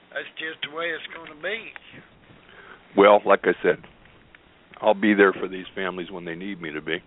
[0.09, 1.69] that's just the way it's going to be.
[2.97, 3.77] Well, like I said,
[4.81, 6.97] I'll be there for these families when they need me to be.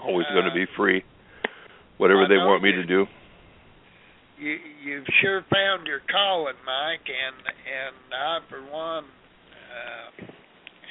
[0.00, 1.02] Always uh, going to be free,
[1.96, 3.06] whatever they want me to do.
[4.38, 10.10] You you've sure found your calling, Mike, and and I for one uh,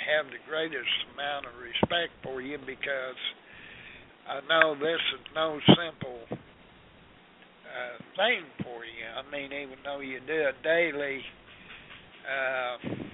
[0.07, 3.19] have the greatest amount of respect for you because
[4.27, 9.07] I know this is no simple uh, thing for you.
[9.15, 11.21] I mean, even though you do it daily.
[12.27, 13.07] Uh,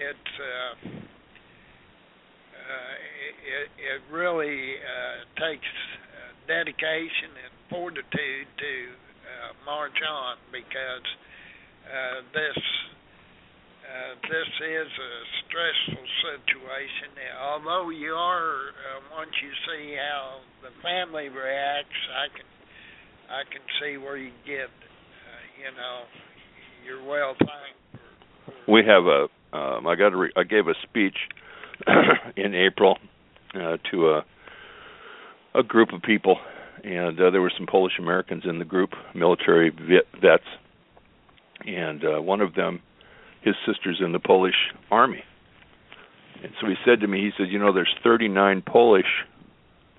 [0.00, 0.72] it uh,
[2.56, 2.94] uh,
[3.44, 8.74] it, it really uh, takes uh, dedication and fortitude to
[9.40, 11.08] uh, march on because
[11.88, 12.60] uh, this
[13.90, 17.10] uh, this is a stressful situation.
[17.42, 22.46] Although you are, uh, once you see how the family reacts, I can
[23.30, 25.96] I can see where you get, uh, you know,
[26.86, 28.04] you're well thanked.
[28.68, 29.26] We have a
[29.56, 31.16] um, I got a re- I gave a speech
[32.36, 32.98] in April
[33.54, 34.24] uh, to a
[35.54, 36.36] a group of people,
[36.84, 40.44] and uh, there were some Polish Americans in the group, military vets,
[41.66, 42.80] and uh, one of them,
[43.42, 44.54] his sister's in the Polish
[44.90, 45.22] army,
[46.42, 49.24] and so he said to me, he said, you know, there's 39 Polish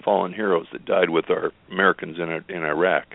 [0.04, 3.06] fallen heroes that died with our Americans in in Iraq.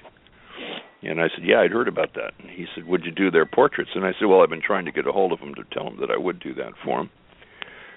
[1.02, 3.46] And I said, "Yeah, I'd heard about that." And he said, "Would you do their
[3.46, 5.64] portraits?" And I said, "Well, I've been trying to get a hold of them to
[5.64, 7.10] tell them that I would do that for them."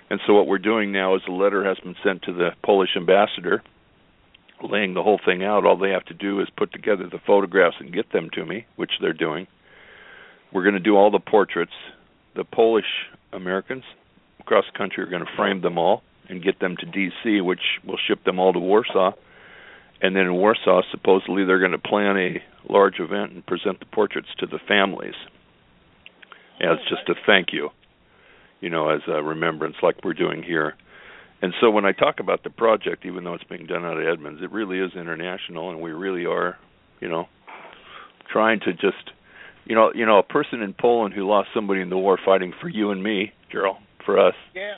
[0.09, 2.95] And so what we're doing now is a letter has been sent to the Polish
[2.95, 3.61] ambassador,
[4.63, 5.65] laying the whole thing out.
[5.65, 8.65] All they have to do is put together the photographs and get them to me,
[8.75, 9.47] which they're doing.
[10.51, 11.73] We're going to do all the portraits.
[12.35, 12.85] The Polish
[13.33, 13.83] Americans
[14.39, 17.61] across the country are going to frame them all and get them to D.C., which
[17.85, 19.13] will ship them all to Warsaw
[20.01, 23.85] and then in Warsaw, supposedly they're going to plan a large event and present the
[23.85, 25.15] portraits to the families
[26.61, 27.69] as just a thank you,
[28.61, 30.75] you know, as a remembrance, like we're doing here.
[31.41, 34.05] And so when I talk about the project, even though it's being done out of
[34.05, 36.57] Edmonds, it really is international, and we really are,
[36.99, 37.27] you know,
[38.31, 39.11] trying to just,
[39.65, 42.53] you know, you know, a person in Poland who lost somebody in the war fighting
[42.59, 44.75] for you and me, Gerald, for us, yeah,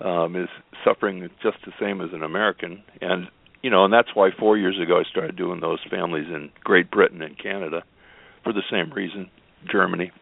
[0.00, 0.48] um, is
[0.84, 3.26] suffering just the same as an American, and
[3.62, 6.92] you know, and that's why four years ago I started doing those families in Great
[6.92, 7.82] Britain and Canada
[8.44, 9.28] for the same reason,
[9.70, 10.12] Germany.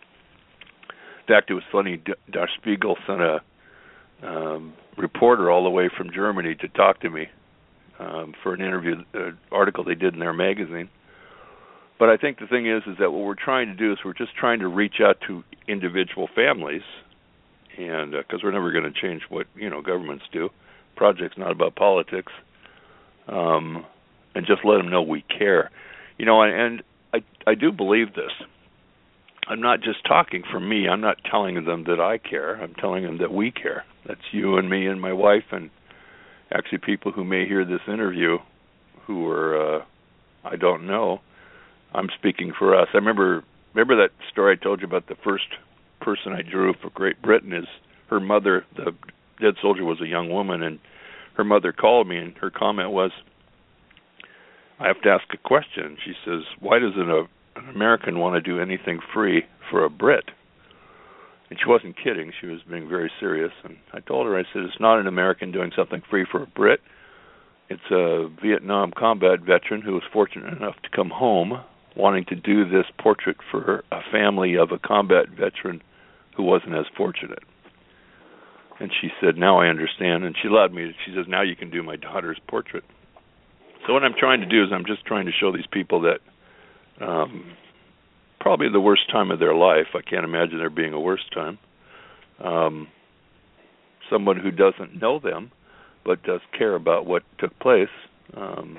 [1.29, 2.03] In fact, it was funny.
[2.31, 3.41] Der Spiegel sent a
[4.23, 7.29] um, reporter all the way from Germany to talk to me
[7.99, 10.89] um, for an interview uh, article they did in their magazine.
[11.99, 14.13] But I think the thing is, is that what we're trying to do is we're
[14.13, 16.83] just trying to reach out to individual families,
[17.79, 20.51] and because uh, we're never going to change what you know governments do.
[20.95, 22.33] Project's not about politics,
[23.29, 23.85] um,
[24.35, 25.71] and just let them know we care.
[26.19, 26.83] You know, and
[27.15, 28.33] I I do believe this.
[29.49, 30.89] I'm not just talking for me.
[30.89, 32.61] I'm not telling them that I care.
[32.61, 33.85] I'm telling them that we care.
[34.07, 35.71] That's you and me and my wife and
[36.53, 38.39] actually people who may hear this interview
[39.07, 39.85] who are uh
[40.45, 41.21] I don't know.
[41.93, 42.89] I'm speaking for us.
[42.95, 43.43] I remember
[43.75, 45.47] remember that story I told you about the first
[46.01, 47.67] person I drew for Great Britain is
[48.11, 48.93] her mother the
[49.41, 50.79] dead soldier was a young woman and
[51.35, 53.11] her mother called me and her comment was
[54.79, 55.97] I have to ask a question.
[56.05, 60.31] She says, "Why does an, an American want to do anything free for a Brit?"
[61.49, 62.33] And she wasn't kidding.
[62.41, 63.53] She was being very serious.
[63.63, 66.47] And I told her, I said, "It's not an American doing something free for a
[66.47, 66.81] Brit.
[67.69, 71.61] It's a Vietnam combat veteran who was fortunate enough to come home,
[71.95, 75.83] wanting to do this portrait for a family of a combat veteran
[76.37, 77.45] who wasn't as fortunate."
[78.79, 80.95] And she said, "Now I understand." And she allowed me.
[81.05, 82.85] She says, "Now you can do my daughter's portrait."
[83.87, 86.21] So what I'm trying to do is I'm just trying to show these people that
[87.01, 87.57] um,
[88.47, 89.89] probably the worst time of their life.
[89.93, 91.59] I can't imagine there being a worse time.
[92.39, 92.87] Um,
[94.09, 95.51] someone who doesn't know them
[96.05, 97.89] but does care about what took place
[98.37, 98.79] um,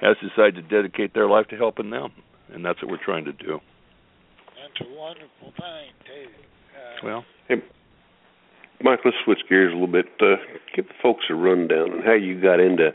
[0.00, 2.10] has decided to dedicate their life to helping them,
[2.52, 3.60] and that's what we're trying to do.
[4.60, 6.28] That's a wonderful thing too.
[6.74, 7.62] Uh, Well, Hey,
[8.82, 10.06] Mike, let's switch gears a little bit.
[10.20, 10.42] Uh,
[10.74, 12.90] give the folks a rundown on how you got into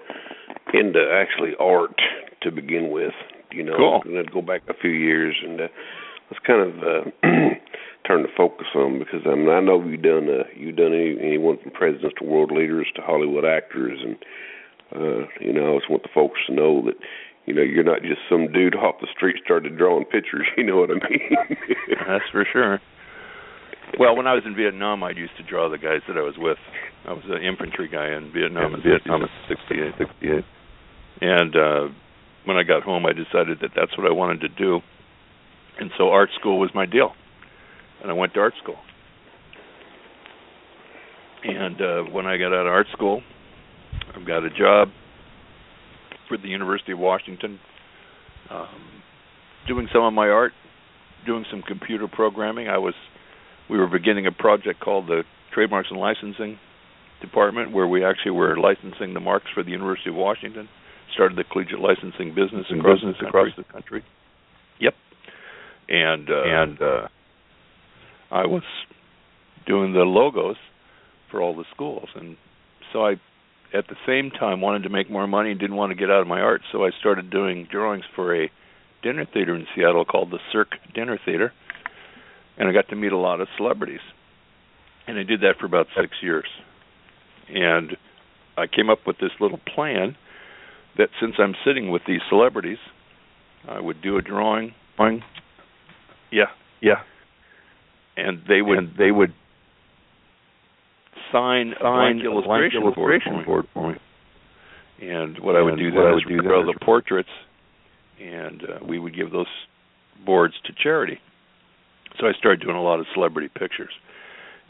[0.73, 1.95] into actually art
[2.41, 3.13] to begin with.
[3.51, 4.01] You know, Cool.
[4.05, 5.67] and then go back a few years and uh,
[6.29, 7.03] let's kind of uh,
[8.07, 11.17] turn the focus on because I mean I know you've done uh, you've done any,
[11.21, 14.15] anyone from presidents to world leaders to Hollywood actors and
[14.95, 16.95] uh, you know I just want the folks to know that
[17.45, 20.45] you know you're not just some dude off the street started drawing pictures.
[20.57, 21.57] You know what I mean?
[22.07, 22.79] that's for sure.
[23.97, 26.35] Well, when I was in Vietnam, I used to draw the guys that I was
[26.37, 26.57] with.
[27.07, 29.93] I was an infantry guy in Vietnam in Vietnam in '68.
[29.97, 30.43] '68.
[31.21, 31.87] And uh,
[32.47, 34.79] when I got home, I decided that that's what I wanted to do,
[35.79, 37.11] and so art school was my deal.
[38.01, 38.77] And I went to art school.
[41.43, 43.21] And uh, when I got out of art school,
[44.15, 44.89] I got a job
[46.27, 47.59] for the University of Washington,
[48.49, 48.67] um,
[49.67, 50.53] doing some of my art,
[51.25, 52.67] doing some computer programming.
[52.67, 52.93] I was
[53.69, 55.23] we were beginning a project called the
[55.53, 56.59] Trademarks and Licensing
[57.21, 60.69] Department, where we actually were licensing the marks for the University of Washington.
[61.13, 64.03] Started the collegiate licensing business across business the across the country.
[64.79, 64.93] Yep.
[65.89, 67.07] And uh, and uh,
[68.31, 68.63] I was
[69.65, 70.57] doing the logos
[71.31, 72.37] for all the schools, and
[72.93, 73.13] so I,
[73.73, 76.21] at the same time, wanted to make more money and didn't want to get out
[76.21, 76.61] of my art.
[76.71, 78.49] So I started doing drawings for a
[79.03, 81.53] dinner theater in Seattle called the Cirque Dinner Theater
[82.57, 83.99] and I got to meet a lot of celebrities.
[85.07, 86.47] And I did that for about six years.
[87.49, 87.95] And
[88.57, 90.15] I came up with this little plan
[90.97, 92.77] that since I'm sitting with these celebrities,
[93.67, 94.73] I would do a drawing.
[94.95, 95.23] drawing
[96.31, 96.45] yeah,
[96.81, 97.01] Yeah.
[98.15, 99.33] and they would and they would
[101.31, 103.99] sign a sign blank a illustration, blank illustration board, board for me.
[105.09, 107.29] And what I would do then I would do draw the portraits,
[108.19, 109.47] and uh, we would give those
[110.25, 111.19] boards to charity.
[112.19, 113.91] So I started doing a lot of celebrity pictures,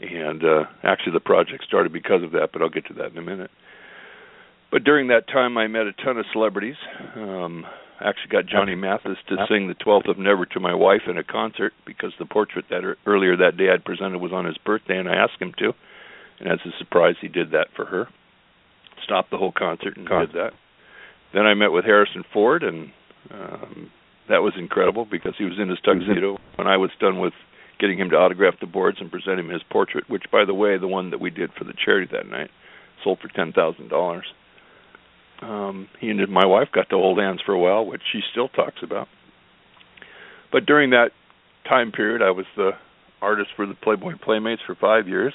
[0.00, 2.50] and uh, actually the project started because of that.
[2.52, 3.50] But I'll get to that in a minute.
[4.70, 6.76] But during that time, I met a ton of celebrities.
[7.16, 7.64] Um,
[8.00, 11.16] I actually got Johnny Mathis to sing the 12th of Never to my wife in
[11.18, 14.58] a concert because the portrait that er- earlier that day I'd presented was on his
[14.58, 15.72] birthday, and I asked him to.
[16.38, 18.08] And as a surprise, he did that for her.
[19.04, 20.52] Stopped the whole concert and Con- did that.
[21.32, 22.90] Then I met with Harrison Ford, and
[23.30, 23.90] um,
[24.28, 27.32] that was incredible because he was in his tuxedo when I was done with
[27.80, 30.78] getting him to autograph the boards and present him his portrait, which, by the way,
[30.78, 32.50] the one that we did for the charity that night
[33.02, 34.26] sold for ten thousand dollars.
[35.42, 38.48] Um, he and my wife got to hold hands for a while, which she still
[38.48, 39.08] talks about.
[40.50, 41.10] But during that
[41.68, 42.72] time period, I was the
[43.20, 45.32] artist for the Playboy Playmates for five years.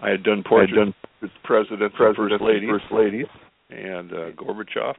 [0.00, 3.26] I had done portraits done with presidents, presidents and first ladies, and first ladies.
[3.70, 4.94] and uh, Gorbachev,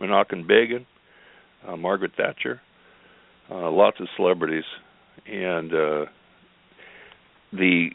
[0.00, 0.86] Menachem Begin,
[1.66, 2.60] uh, Margaret Thatcher,
[3.50, 4.64] uh, lots of celebrities,
[5.26, 6.06] and uh,
[7.52, 7.90] the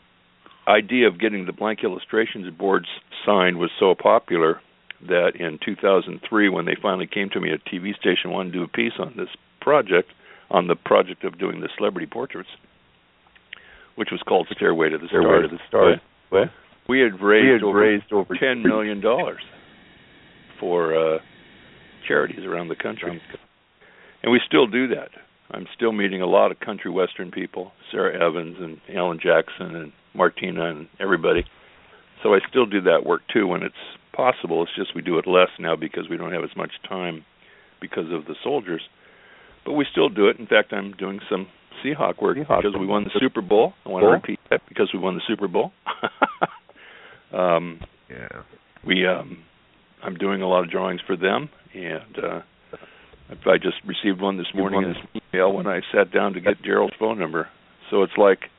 [0.68, 2.88] idea of getting the blank illustrations boards
[3.26, 4.62] signed was so popular
[5.08, 8.60] that in 2003, when they finally came to me at a TV station, wanted to
[8.60, 9.30] do a piece on this
[9.62, 10.10] project,
[10.50, 12.50] on the project of doing the celebrity portraits,
[13.96, 15.50] which was called Stairway to the Stairway Stars.
[15.50, 16.00] to the Stars.
[16.30, 16.50] What?
[16.88, 19.42] We had We raised had over raised over ten million dollars
[20.60, 21.20] for uh,
[22.08, 23.22] charities around the country,
[24.24, 25.10] and we still do that.
[25.52, 29.92] I'm still meeting a lot of country western people, Sara Evans and Alan Jackson and
[30.14, 31.46] Martina and everybody.
[32.24, 33.76] So I still do that work too when it's
[34.16, 34.64] possible.
[34.64, 37.26] It's just we do it less now because we don't have as much time
[37.82, 38.82] because of the soldiers.
[39.66, 40.38] But we still do it.
[40.40, 41.48] In fact, I'm doing some
[41.84, 42.62] Seahawk work Seahawk.
[42.64, 43.74] because we won the Super Bowl.
[43.86, 45.72] I want to repeat that because we won the Super Bowl.
[47.34, 48.44] um, Yeah.
[48.86, 49.44] we um
[50.04, 52.42] I'm doing a lot of drawings for them and uh
[53.48, 56.62] I just received one this morning in this email when I sat down to get
[56.64, 57.48] Gerald's phone number.
[57.90, 58.52] So it's like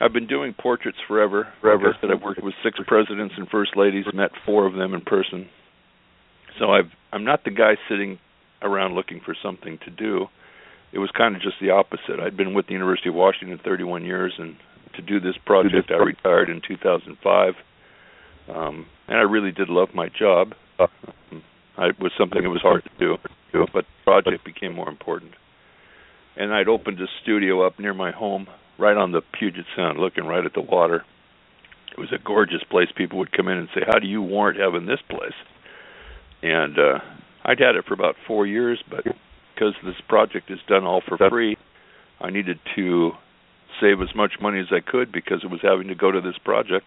[0.00, 1.48] I've been doing portraits forever.
[1.60, 1.88] Forever.
[1.88, 4.94] Like I said, I've worked with six presidents and first ladies, met four of them
[4.94, 5.48] in person.
[6.58, 8.18] So I've I'm not the guy sitting
[8.62, 10.26] around looking for something to do.
[10.92, 12.20] It was kind of just the opposite.
[12.20, 14.56] I'd been with the University of Washington 31 years, and
[14.96, 17.54] to do this project, I retired in 2005.
[18.48, 20.52] Um, and I really did love my job.
[20.78, 21.42] Um,
[21.76, 23.16] I, it was something that was hard to do,
[23.52, 25.32] but the project became more important.
[26.36, 28.46] And I'd opened a studio up near my home,
[28.78, 31.04] right on the Puget Sound, looking right at the water.
[31.92, 32.88] It was a gorgeous place.
[32.96, 35.34] People would come in and say, "How do you warrant having this place?"
[36.42, 36.98] And uh,
[37.44, 39.04] I'd had it for about four years, but
[39.54, 41.56] because this project is done all for free,
[42.20, 43.12] I needed to
[43.80, 46.38] save as much money as I could because it was having to go to this
[46.44, 46.86] project,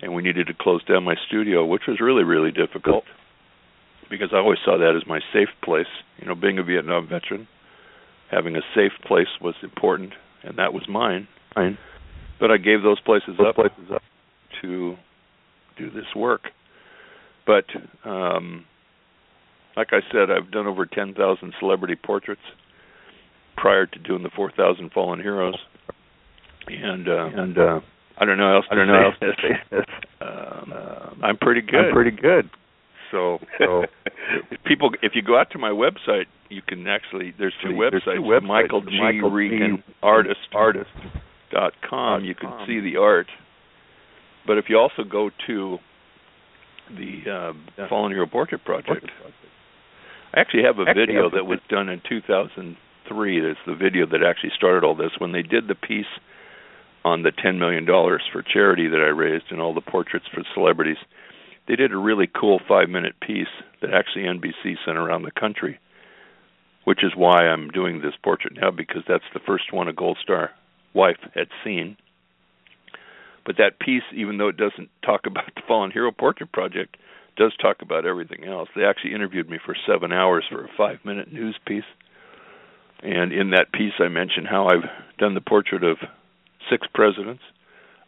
[0.00, 3.04] and we needed to close down my studio, which was really, really difficult
[4.10, 5.86] because I always saw that as my safe place.
[6.18, 7.48] You know, being a Vietnam veteran,
[8.30, 10.12] having a safe place was important,
[10.46, 11.26] and that was mine.
[11.54, 11.78] Fine.
[12.40, 14.02] But I gave those places Those up places up.
[14.62, 14.96] to
[15.78, 16.42] do this work.
[17.46, 17.64] But
[18.04, 18.64] um
[19.76, 22.40] like I said, I've done over 10,000 celebrity portraits
[23.58, 25.56] prior to doing the 4,000 fallen heroes.
[26.68, 27.80] And uh And uh
[28.18, 29.76] I don't know else I don't know else to say.
[30.18, 31.86] Um, uh, I'm pretty good.
[31.88, 32.50] I'm pretty good.
[33.10, 33.84] So So
[34.66, 38.16] people if you go out to my website, you can actually there's two There's websites,
[38.16, 39.34] two websites, Michael G Michael G.
[39.34, 40.90] Reagan artist artist.
[41.52, 42.24] dot com.
[42.24, 43.26] You can see the art.
[44.46, 45.78] But if you also go to
[46.90, 49.10] the uh, Fallen Hero Portrait Project,
[50.32, 53.40] I actually have a video that was done in 2003.
[53.40, 56.06] That's the video that actually started all this when they did the piece
[57.04, 60.42] on the 10 million dollars for charity that I raised and all the portraits for
[60.54, 60.96] celebrities.
[61.68, 63.46] They did a really cool 5-minute piece
[63.82, 65.78] that actually NBC sent around the country,
[66.84, 70.18] which is why I'm doing this portrait now because that's the first one a Gold
[70.22, 70.50] Star
[70.94, 71.96] wife had seen.
[73.44, 76.96] But that piece, even though it doesn't talk about the Fallen Hero Portrait Project,
[77.36, 78.68] does talk about everything else.
[78.74, 81.84] They actually interviewed me for seven hours for a five minute news piece.
[83.02, 84.88] And in that piece, I mentioned how I've
[85.18, 85.98] done the portrait of
[86.70, 87.42] six presidents,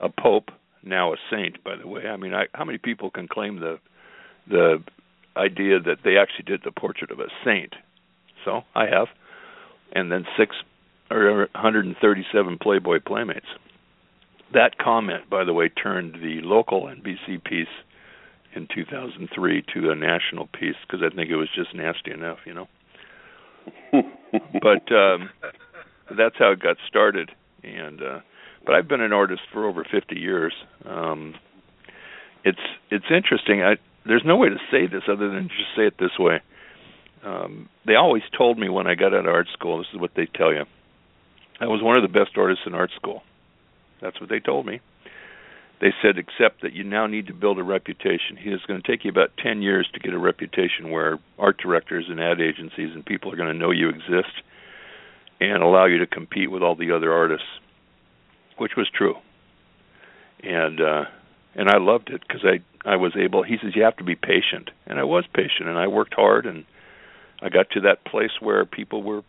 [0.01, 0.51] a pope,
[0.89, 2.07] now a saint, by the way.
[2.07, 3.79] I mean, I, how many people can claim the
[4.49, 4.83] the
[5.37, 7.75] idea that they actually did the portrait of a saint?
[8.45, 9.09] So I have,
[9.93, 10.57] and then six
[11.11, 13.47] or 137 Playboy playmates.
[14.53, 17.69] That comment, by the way, turned the local NBC piece
[18.55, 22.55] in 2003 to a national piece because I think it was just nasty enough, you
[22.55, 22.69] know.
[24.63, 25.29] but um
[26.17, 27.31] that's how it got started
[27.63, 28.21] and uh
[28.69, 30.53] but I've been an artist for over 50 years.
[30.85, 31.35] Um
[32.45, 32.61] it's
[32.91, 33.63] it's interesting.
[33.63, 36.43] I there's no way to say this other than just say it this way.
[37.25, 40.11] Um they always told me when I got out of art school, this is what
[40.15, 40.65] they tell you.
[41.61, 43.23] I was one of the best artists in art school.
[44.03, 44.81] That's what they told me.
[45.81, 48.37] They said, except that you now need to build a reputation.
[48.39, 52.07] It's going to take you about 10 years to get a reputation where art directors
[52.09, 54.43] and ad agencies and people are going to know you exist
[55.41, 57.47] and allow you to compete with all the other artists,
[58.61, 59.15] which was true.
[60.43, 61.05] And uh
[61.55, 63.43] and I loved it because I I was able.
[63.43, 66.47] He says you have to be patient, and I was patient, and I worked hard,
[66.47, 66.65] and
[67.43, 69.23] I got to that place where people were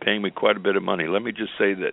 [0.00, 1.06] paying me quite a bit of money.
[1.08, 1.92] Let me just say that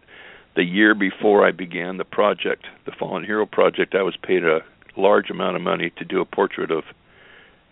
[0.55, 4.59] the year before I began the project, the Fallen Hero project, I was paid a
[4.95, 6.83] large amount of money to do a portrait of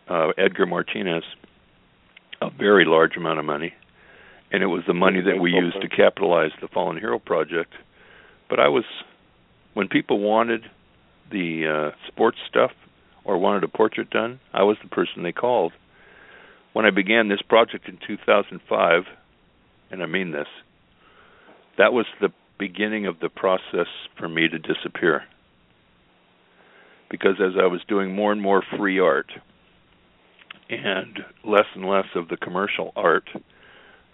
[0.08, 1.24] uh, Edgar Martinez,
[2.42, 3.74] a very large amount of money,
[4.52, 7.74] and it was the money that we used to capitalize the Fallen Hero project.
[8.50, 8.86] But I was,
[9.74, 10.62] when people wanted
[11.32, 12.72] the uh, sports stuff
[13.24, 15.74] or wanted a portrait done, I was the person they called.
[16.74, 19.04] When I began this project in 2005,
[19.92, 20.48] and I mean this,
[21.78, 23.88] that was the beginning of the process
[24.18, 25.24] for me to disappear.
[27.10, 29.32] Because as I was doing more and more free art
[30.70, 33.30] and less and less of the commercial art,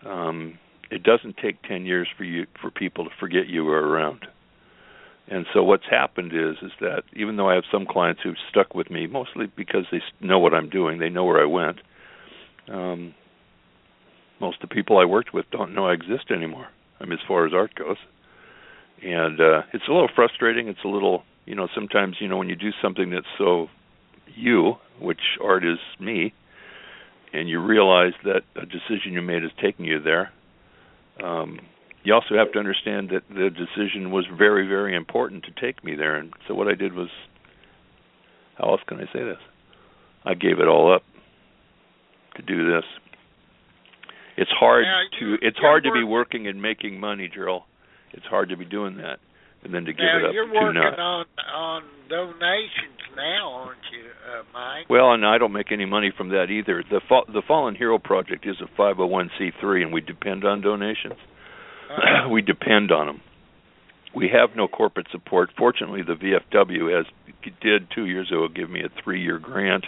[0.05, 0.59] um,
[0.91, 4.27] it doesn't take 10 years for you for people to forget you were around.
[5.27, 8.75] And so what's happened is is that even though I have some clients who've stuck
[8.75, 11.77] with me, mostly because they know what I'm doing, they know where I went.
[12.67, 13.15] Um,
[14.41, 16.67] most of the people I worked with don't know I exist anymore.
[16.99, 17.97] I mean, as far as art goes,
[19.01, 20.67] and uh, it's a little frustrating.
[20.67, 23.69] It's a little, you know, sometimes you know when you do something that's so
[24.35, 26.33] you, which art is me,
[27.33, 30.31] and you realize that a decision you made is taking you there.
[31.23, 31.59] Um,
[32.03, 35.95] you also have to understand that the decision was very, very important to take me
[35.95, 36.15] there.
[36.15, 37.09] And so what I did was,
[38.57, 39.37] how else can I say this?
[40.25, 41.03] I gave it all up
[42.35, 42.83] to do this.
[44.37, 47.63] It's hard Now, to it's hard to be working and making money, Gerald.
[48.13, 49.19] It's hard to be doing that,
[49.63, 53.79] and then to give now it up you're to working on on donations now, aren't
[53.91, 54.89] you, uh, Mike?
[54.89, 56.83] Well, and I don't make any money from that either.
[56.89, 61.19] The Fa- the Fallen Hero Project is a 501c3, and we depend on donations.
[61.89, 63.21] Uh, we depend on them.
[64.15, 65.51] We have no corporate support.
[65.57, 67.05] Fortunately, the VFW, as
[67.61, 69.85] did two years ago, give me a three-year grant.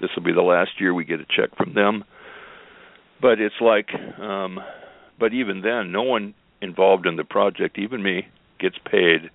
[0.00, 2.04] This will be the last year we get a check from them.
[3.20, 3.88] But it's like,
[4.20, 4.58] um,
[5.20, 8.26] but even then, no one involved in the project, even me,
[8.62, 9.30] gets paid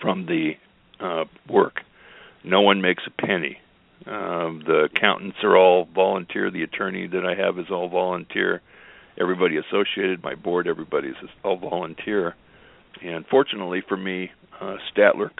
[0.00, 0.52] from the
[1.00, 1.80] uh, work.
[2.44, 3.58] No one makes a penny.
[4.06, 6.50] Um, the accountants are all volunteer.
[6.50, 8.60] The attorney that I have is all volunteer.
[9.18, 12.34] Everybody associated, my board, everybody's all volunteer.
[13.02, 14.30] And fortunately for me,
[14.60, 15.30] uh, Staedtler,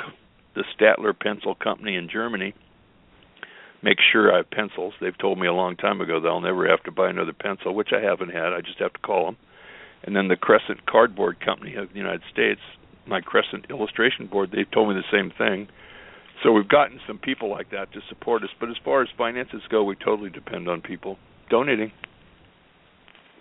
[0.55, 2.55] the Staedtler Pencil Company in Germany,
[3.83, 4.95] makes sure I have pencils.
[5.01, 7.75] They've told me a long time ago that I'll never have to buy another pencil,
[7.75, 8.55] which I haven't had.
[8.55, 9.37] I just have to call them.
[10.05, 12.61] And then the Crescent Cardboard Company of the United States,
[13.07, 15.69] my Crescent Illustration Board, they've told me the same thing.
[16.43, 18.51] So we've gotten some people like that to support us.
[18.61, 21.17] But as far as finances go, we totally depend on people
[21.49, 21.91] donating.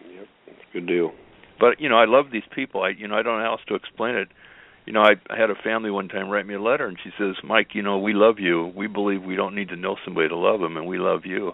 [0.09, 0.27] Yep,
[0.71, 1.11] good deal.
[1.59, 2.81] But you know, I love these people.
[2.81, 4.29] I you know, I don't know how else to explain it.
[4.85, 7.11] You know, I, I had a family one time write me a letter, and she
[7.17, 8.71] says, "Mike, you know, we love you.
[8.75, 11.53] We believe we don't need to know somebody to love them, and we love you."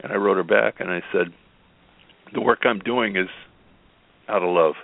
[0.00, 1.32] And I wrote her back, and I said,
[2.34, 3.28] "The work I'm doing is
[4.28, 4.74] out of love,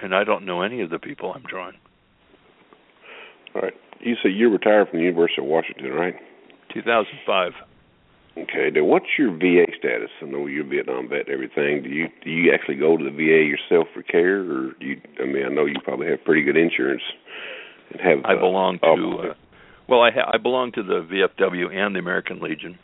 [0.00, 1.76] and I don't know any of the people I'm drawing."
[3.54, 3.74] All right.
[4.00, 6.14] You say you're retired from the University of Washington, right?
[6.74, 7.52] 2005.
[8.38, 8.70] Okay.
[8.74, 10.08] Now, what's your VA status?
[10.22, 11.82] I know you're a Vietnam vet and everything.
[11.82, 15.00] Do you do you actually go to the VA yourself for care, or do you?
[15.20, 17.02] I mean, I know you probably have pretty good insurance
[17.90, 18.18] and have.
[18.24, 18.86] I uh, belong to.
[18.86, 19.34] office- Uh,
[19.88, 22.78] well, I ha- I belong to the VFW and the American Legion,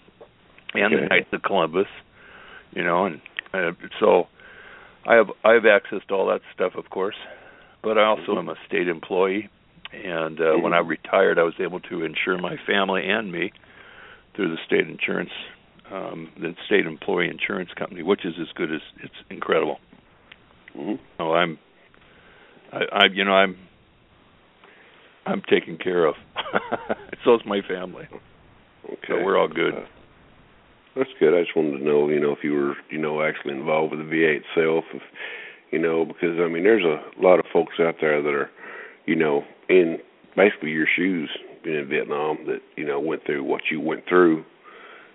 [0.75, 1.87] and the Knights of Columbus.
[2.73, 3.21] You know, and
[3.55, 4.27] uh, so
[5.09, 7.17] I have I have access to all that stuff, of course.
[7.83, 8.39] But I also Mhm.
[8.39, 9.49] am a state employee,
[9.93, 10.89] and uh, when I Mhm.
[10.89, 13.53] retired, I was able to insure my family and me
[14.35, 15.33] through the state insurance,
[15.91, 19.81] um, the state employee insurance company, which is as good as it's incredible.
[20.77, 20.99] Mhm.
[21.21, 21.59] Oh, I'm,
[22.73, 23.57] I, I, you know, I'm,
[25.25, 26.17] I'm taken care of.
[27.25, 28.09] So's my family.
[28.85, 29.09] Okay.
[29.09, 29.75] So we're all good.
[29.75, 29.87] Uh,
[30.99, 31.35] that's good.
[31.35, 34.01] I just wanted to know, you know, if you were, you know, actually involved with
[34.01, 35.03] the VA itself, if,
[35.71, 38.51] you know, because I mean, there's a lot of folks out there that are,
[39.07, 39.99] you know, in
[40.37, 41.31] basically your shoes
[41.65, 44.45] in Vietnam that you know went through what you went through,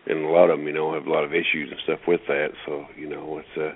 [0.05, 2.21] and a lot of them, you know, have a lot of issues and stuff with
[2.27, 2.49] that.
[2.65, 3.75] So, you know, it's uh,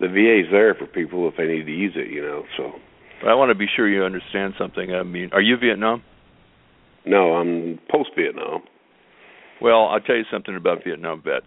[0.00, 2.44] the VA's there for people if they need to use it, you know.
[2.56, 2.72] So,
[3.20, 4.92] But I want to be sure you understand something.
[4.94, 6.02] I mean, are you Vietnam?
[7.04, 8.62] no, I'm post Vietnam.
[9.62, 11.46] Well, I'll tell you something about Vietnam vets,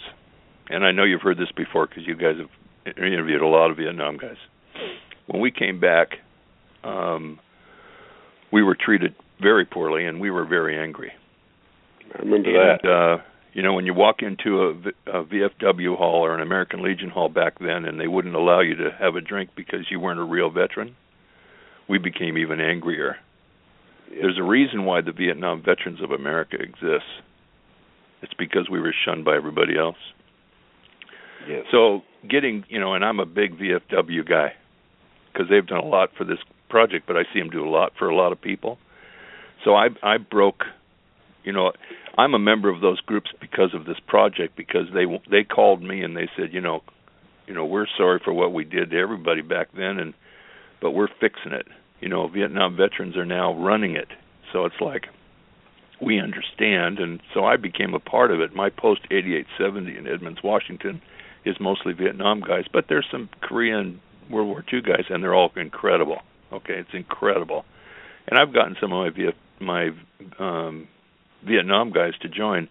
[0.70, 3.78] and I know you've heard this before because you guys have interviewed a lot of
[3.78, 4.38] Vietnam guys.
[5.28, 6.20] When we came back,
[6.86, 7.40] um,
[8.54, 11.12] we were treated very poorly, and we were very angry.
[12.14, 12.90] I remember and, that.
[12.90, 13.18] Uh,
[13.52, 17.28] you know, when you walk into a, a VFW hall or an American Legion hall
[17.28, 20.24] back then, and they wouldn't allow you to have a drink because you weren't a
[20.24, 20.96] real veteran,
[21.90, 23.18] we became even angrier.
[24.10, 24.20] Yeah.
[24.22, 27.10] There's a reason why the Vietnam Veterans of America exists.
[28.22, 29.98] It's because we were shunned by everybody else.
[31.48, 31.66] yes.
[31.72, 34.54] So getting, you know, and I'm a big VFW guy
[35.32, 36.40] because they've done a lot for this
[36.70, 38.78] project, but I see them do a lot for a lot of people.
[39.64, 40.64] So I I broke,
[41.44, 41.72] you know,
[42.18, 46.02] I'm a member of those groups because of this project because they they called me
[46.02, 46.82] and they said, you know,
[47.48, 50.14] you know, we're sorry for what we did to everybody back then and
[50.82, 51.68] but we're fixing it.
[52.00, 54.08] You know, Vietnam veterans are now running it.
[54.54, 55.08] So it's like
[56.02, 58.56] we understand and so I became a part of it.
[58.56, 61.02] My post 8870 in Edmonds, Washington
[61.46, 65.52] is mostly Vietnam guys, but there's some Korean World War II guys, and they're all
[65.56, 66.18] incredible.
[66.52, 67.66] Okay, it's incredible,
[68.28, 69.90] and I've gotten some of my Viet, my
[70.40, 70.88] um,
[71.46, 72.70] Vietnam guys to join,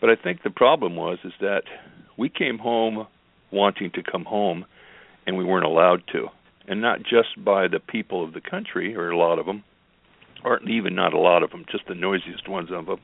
[0.00, 1.62] but I think the problem was is that
[2.16, 3.06] we came home
[3.50, 4.64] wanting to come home,
[5.26, 6.28] and we weren't allowed to,
[6.66, 9.64] and not just by the people of the country or a lot of them,
[10.44, 13.00] or even not a lot of them, just the noisiest ones of them.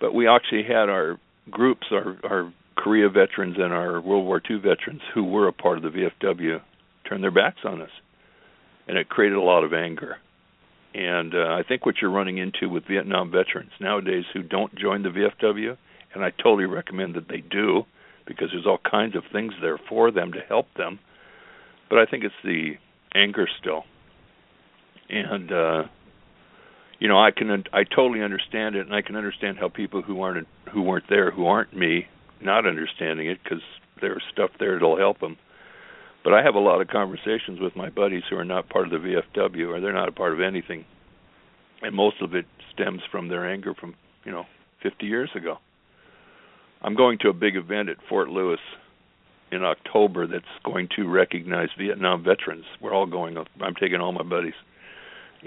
[0.00, 1.18] But we actually had our
[1.50, 5.78] groups, our our Korea veterans and our World War II veterans who were a part
[5.78, 5.88] of the
[6.22, 6.60] VFW
[7.08, 7.90] turn their backs on us,
[8.86, 10.18] and it created a lot of anger.
[10.94, 15.02] And uh, I think what you're running into with Vietnam veterans nowadays who don't join
[15.02, 15.76] the VFW,
[16.14, 17.84] and I totally recommend that they do,
[18.26, 20.98] because there's all kinds of things there for them to help them.
[21.88, 22.74] But I think it's the
[23.14, 23.84] anger still,
[25.08, 25.82] and uh,
[26.98, 30.22] you know I can I totally understand it, and I can understand how people who
[30.22, 32.06] aren't who weren't there, who aren't me,
[32.40, 33.62] not understanding it because
[34.00, 35.36] there's stuff there that'll help them.
[36.24, 38.90] But I have a lot of conversations with my buddies who are not part of
[38.90, 40.84] the VFW or they're not a part of anything,
[41.82, 43.94] and most of it stems from their anger from
[44.24, 44.44] you know
[44.82, 45.58] 50 years ago.
[46.82, 48.60] I'm going to a big event at Fort Lewis
[49.50, 52.64] in October that's going to recognize Vietnam veterans.
[52.80, 53.36] We're all going.
[53.38, 54.54] I'm taking all my buddies,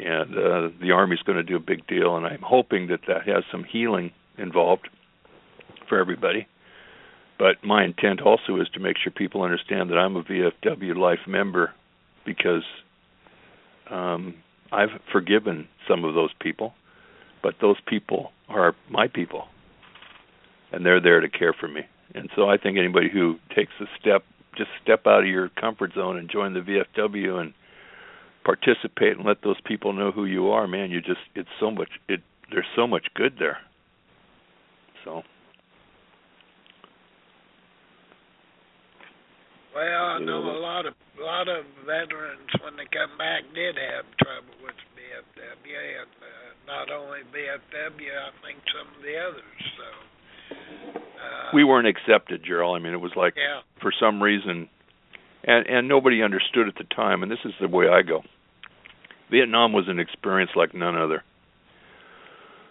[0.05, 3.27] and uh, the Army's going to do a big deal, and I'm hoping that that
[3.27, 4.89] has some healing involved
[5.87, 6.47] for everybody.
[7.37, 11.19] But my intent also is to make sure people understand that I'm a VFW life
[11.27, 11.73] member
[12.25, 12.63] because
[13.89, 14.35] um,
[14.71, 16.73] I've forgiven some of those people,
[17.41, 19.47] but those people are my people,
[20.71, 21.81] and they're there to care for me.
[22.13, 24.23] And so I think anybody who takes a step,
[24.57, 27.53] just step out of your comfort zone and join the VFW and
[28.43, 31.89] participate and let those people know who you are, man, you just it's so much
[32.07, 32.21] it
[32.51, 33.59] there's so much good there.
[35.05, 35.23] So
[39.79, 43.75] Well, I know a lot of a lot of veterans when they come back did
[43.79, 49.59] have trouble with VFW and uh, not only VFW, I think some of the others.
[49.77, 49.87] So
[50.91, 52.75] uh, we weren't accepted, Gerald.
[52.75, 54.67] I mean, it was like yeah, for some reason,
[55.49, 57.23] and and nobody understood at the time.
[57.23, 58.21] And this is the way I go.
[59.31, 61.23] Vietnam was an experience like none other.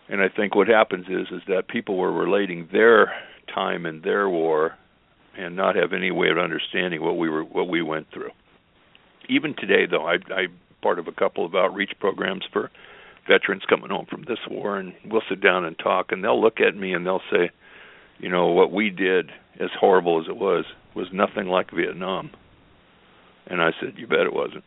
[0.09, 3.13] And I think what happens is is that people were relating their
[3.53, 4.77] time and their war
[5.37, 8.31] and not have any way of understanding what we were what we went through.
[9.29, 12.71] Even today though, I I'm part of a couple of outreach programs for
[13.27, 16.61] veterans coming home from this war and we'll sit down and talk and they'll look
[16.61, 17.51] at me and they'll say,
[18.21, 20.65] you know, what we did as horrible as it was
[20.95, 22.31] was nothing like Vietnam.
[23.49, 24.65] And I said, you bet it wasn't.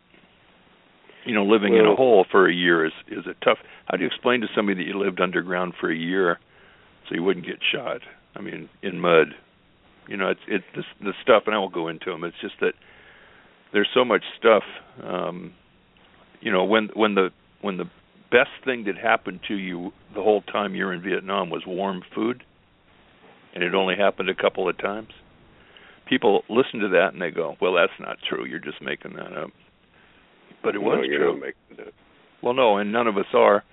[1.24, 3.58] You know, living in a hole for a year is is a tough.
[3.86, 6.40] How do you explain to somebody that you lived underground for a year
[7.08, 8.00] so you wouldn't get shot?
[8.34, 9.28] I mean, in mud.
[10.08, 12.24] You know, it's it's this the stuff, and I won't go into them.
[12.24, 12.72] It's just that
[13.72, 14.64] there's so much stuff.
[15.00, 15.54] Um,
[16.40, 17.30] you know, when when the
[17.60, 17.88] when the
[18.32, 22.42] best thing that happened to you the whole time you're in Vietnam was warm food,
[23.54, 25.10] and it only happened a couple of times.
[26.12, 28.44] People listen to that and they go, "Well, that's not true.
[28.44, 29.50] You're just making that up."
[30.62, 31.32] But it was no, you're true.
[31.32, 31.94] not making it up.
[32.42, 33.64] Well, no, and none of us are.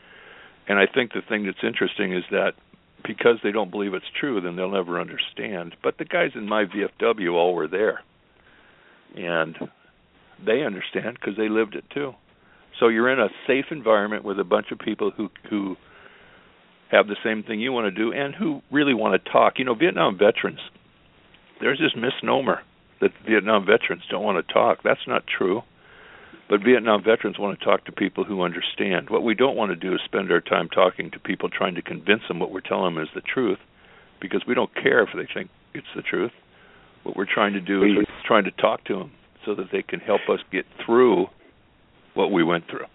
[0.66, 2.54] And I think the thing that's interesting is that
[3.06, 5.76] because they don't believe it's true, then they'll never understand.
[5.84, 8.04] But the guys in my VFW all were there,
[9.18, 9.58] and
[10.46, 12.14] they understand because they lived it too.
[12.80, 15.76] So you're in a safe environment with a bunch of people who who
[16.90, 19.60] have the same thing you want to do and who really want to talk.
[19.60, 20.62] You know, Vietnam veterans.
[21.60, 22.62] There's this misnomer
[23.02, 24.80] that Vietnam veterans don't want to talk.
[24.84, 25.64] That's not true.
[26.50, 29.10] But Vietnam veterans want to talk to people who understand.
[29.10, 31.82] What we don't want to do is spend our time talking to people trying to
[31.82, 33.60] convince them what we're telling them is the truth,
[34.20, 36.32] because we don't care if they think it's the truth.
[37.04, 39.12] What we're trying to do is We- we're trying to talk to them
[39.46, 41.30] so that they can help us get through
[42.16, 42.88] what we went through.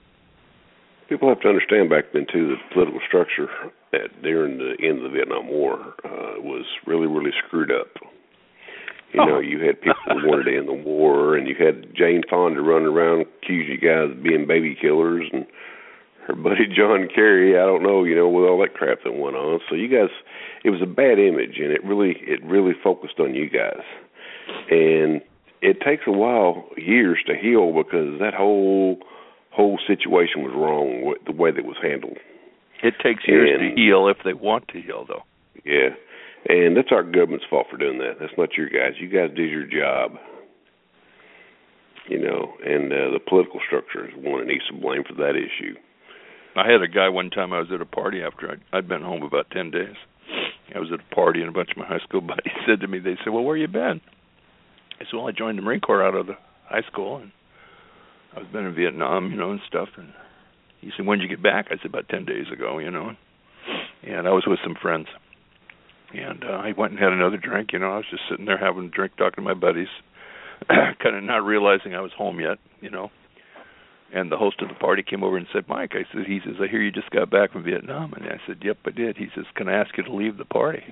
[1.08, 3.48] People have to understand back then too that the political structure
[3.92, 7.88] at during the end of the Vietnam War uh, was really really screwed up.
[9.14, 12.22] You know, you had people who wanted to end the war, and you had Jane
[12.28, 15.46] Fonda running around accusing you guys of being baby killers, and
[16.26, 17.56] her buddy John Kerry.
[17.58, 19.60] I don't know, you know, with all that crap that went on.
[19.68, 20.10] So you guys,
[20.64, 23.82] it was a bad image, and it really it really focused on you guys,
[24.70, 25.20] and
[25.62, 28.98] it takes a while, years to heal because that whole
[29.50, 32.18] whole situation was wrong with the way that it was handled.
[32.82, 35.22] It takes years And- to heal if they want to heal, though.
[35.64, 35.90] Yeah.
[36.46, 38.16] And that's our government's fault for doing that.
[38.20, 39.00] That's not your guys.
[39.00, 40.18] You guys did your job.
[42.08, 45.36] You know, and uh, the political structure is one that needs to blame for that
[45.36, 45.74] issue.
[46.54, 47.52] I had a guy one time.
[47.52, 49.96] I was at a party after I'd, I'd been home about ten days.
[50.74, 52.88] I was at a party, and a bunch of my high school buddies said to
[52.88, 54.00] me, "They said, well, where you been?"
[55.00, 56.36] I said, "Well, I joined the Marine Corps out of the
[56.66, 57.32] high school, and
[58.36, 60.12] I've been in Vietnam, you know, and stuff." And
[60.82, 63.12] he said, "When did you get back?" I said, "About ten days ago, you know."
[64.02, 65.06] And I was with some friends,
[66.18, 67.72] and uh, I went and had another drink.
[67.72, 69.88] You know, I was just sitting there having a drink, talking to my buddies,
[70.68, 73.10] kind of not realizing I was home yet, you know.
[74.12, 76.54] and the host of the party came over and said, "Mike," I said, "He says
[76.60, 79.28] I hear you just got back from Vietnam," and I said, "Yep, I did." He
[79.34, 80.84] says, "Can I ask you to leave the party?"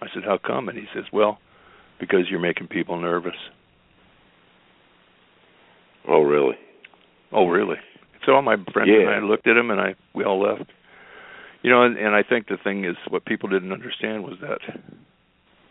[0.00, 1.38] I said, "How come?" And he says, "Well,
[1.98, 3.36] because you're making people nervous."
[6.08, 6.56] Oh, really?
[7.32, 7.76] Oh, really?
[8.24, 9.06] So all my friends Yeah.
[9.06, 10.70] and I looked at him, and I we all left.
[11.66, 14.60] You know, and, and I think the thing is, what people didn't understand was that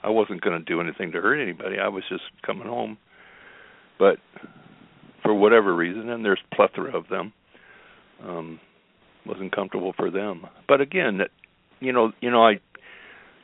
[0.04, 1.78] I wasn't going to do anything to hurt anybody.
[1.80, 2.98] I was just coming home,
[3.98, 4.18] but
[5.24, 7.32] for whatever reason, and there's plethora of them,
[8.22, 8.60] um,
[9.26, 10.46] wasn't comfortable for them.
[10.68, 11.22] But again,
[11.80, 12.60] you know, you know, I,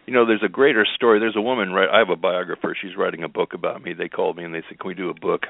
[0.05, 1.21] you know, there's a greater story.
[1.21, 1.87] There's a woman, right?
[1.89, 2.75] I have a biographer.
[2.81, 3.93] She's writing a book about me.
[3.93, 5.43] They called me and they said, "Can we do a book?"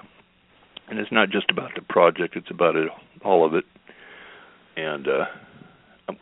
[0.88, 2.90] And it's not just about the project; it's about it,
[3.26, 3.66] all of it.
[4.78, 5.26] And uh,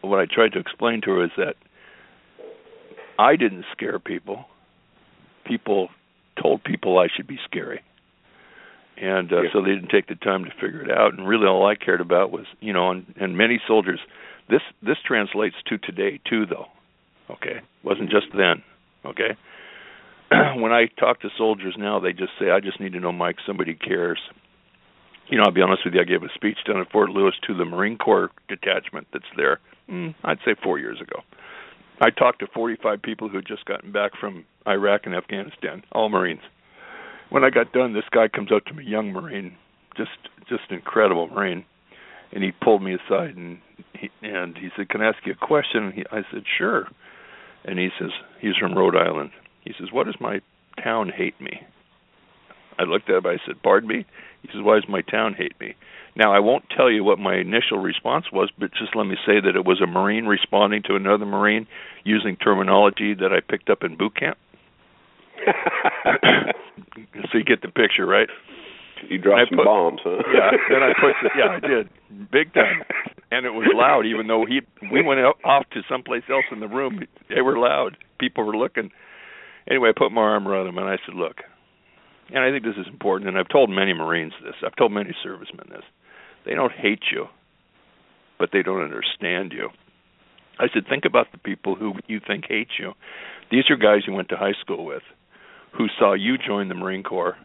[0.02, 1.56] what I tried to explain to her is that
[3.18, 4.46] I didn't scare people.
[5.46, 5.90] People
[6.42, 7.82] told people I should be scary.
[8.98, 9.50] And uh, Yeah.
[9.54, 11.14] so they didn't take the time to figure it out.
[11.18, 14.00] And really, all I cared about was, you know, and, and many soldiers.
[14.50, 16.66] This this translates to today too, though.
[17.30, 18.64] Okay, wasn't just then.
[19.06, 19.38] Okay.
[20.56, 23.38] when I talk to soldiers now, they just say, "I just need to know, Mike,
[23.46, 24.20] somebody cares."
[25.30, 26.02] You know, I'll be honest with you.
[26.02, 29.60] I gave a speech down at Fort Lewis to the Marine Corps detachment that's there.
[29.90, 31.22] Mm, I'd say four years ago.
[32.02, 36.10] I talked to 45 people who had just gotten back from Iraq and Afghanistan, all
[36.10, 36.42] Marines.
[37.30, 39.56] When I got done, this guy comes up to me, young Marine,
[39.96, 40.12] just
[40.48, 41.64] just incredible Marine,
[42.32, 43.60] and he pulled me aside and
[43.94, 46.88] he, and he said, "Can I ask you a question?" And he, I said, "Sure."
[47.66, 49.32] And he says, he's from Rhode Island.
[49.62, 50.42] He says, "Why does my
[50.82, 51.62] town hate me?"
[52.80, 53.26] I looked at him.
[53.28, 54.06] I said, "Pardon me."
[54.42, 55.76] He says, "Why does my town hate me?"
[56.16, 59.40] Now I won't tell you what my initial response was, but just let me say
[59.40, 61.68] that it was a Marine responding to another Marine
[62.04, 64.38] using terminology that I picked up in boot camp.
[67.32, 68.30] so you get the picture, right?
[69.08, 70.24] you dropped I some put- bombs, huh?
[70.34, 71.90] Yeah, then I put yeah, I did
[72.32, 72.84] big time,
[73.32, 74.06] and it was loud.
[74.06, 74.62] Even though he
[74.92, 77.98] we went out, off to someplace else in the room, they were loud.
[78.20, 78.92] People were looking.
[79.70, 81.38] Anyway, I put my arm around him and I said, "Look,"
[82.34, 84.56] and I think this is important, and I've told many Marines this.
[84.66, 85.84] I've told many servicemen this.
[86.46, 87.26] They don't hate you,
[88.38, 89.70] but they don't understand you.
[90.60, 92.94] I said, think about the people who you think hate you.
[93.52, 95.04] These are guys you went to high school with,
[95.78, 97.38] who saw you join the Marine Corps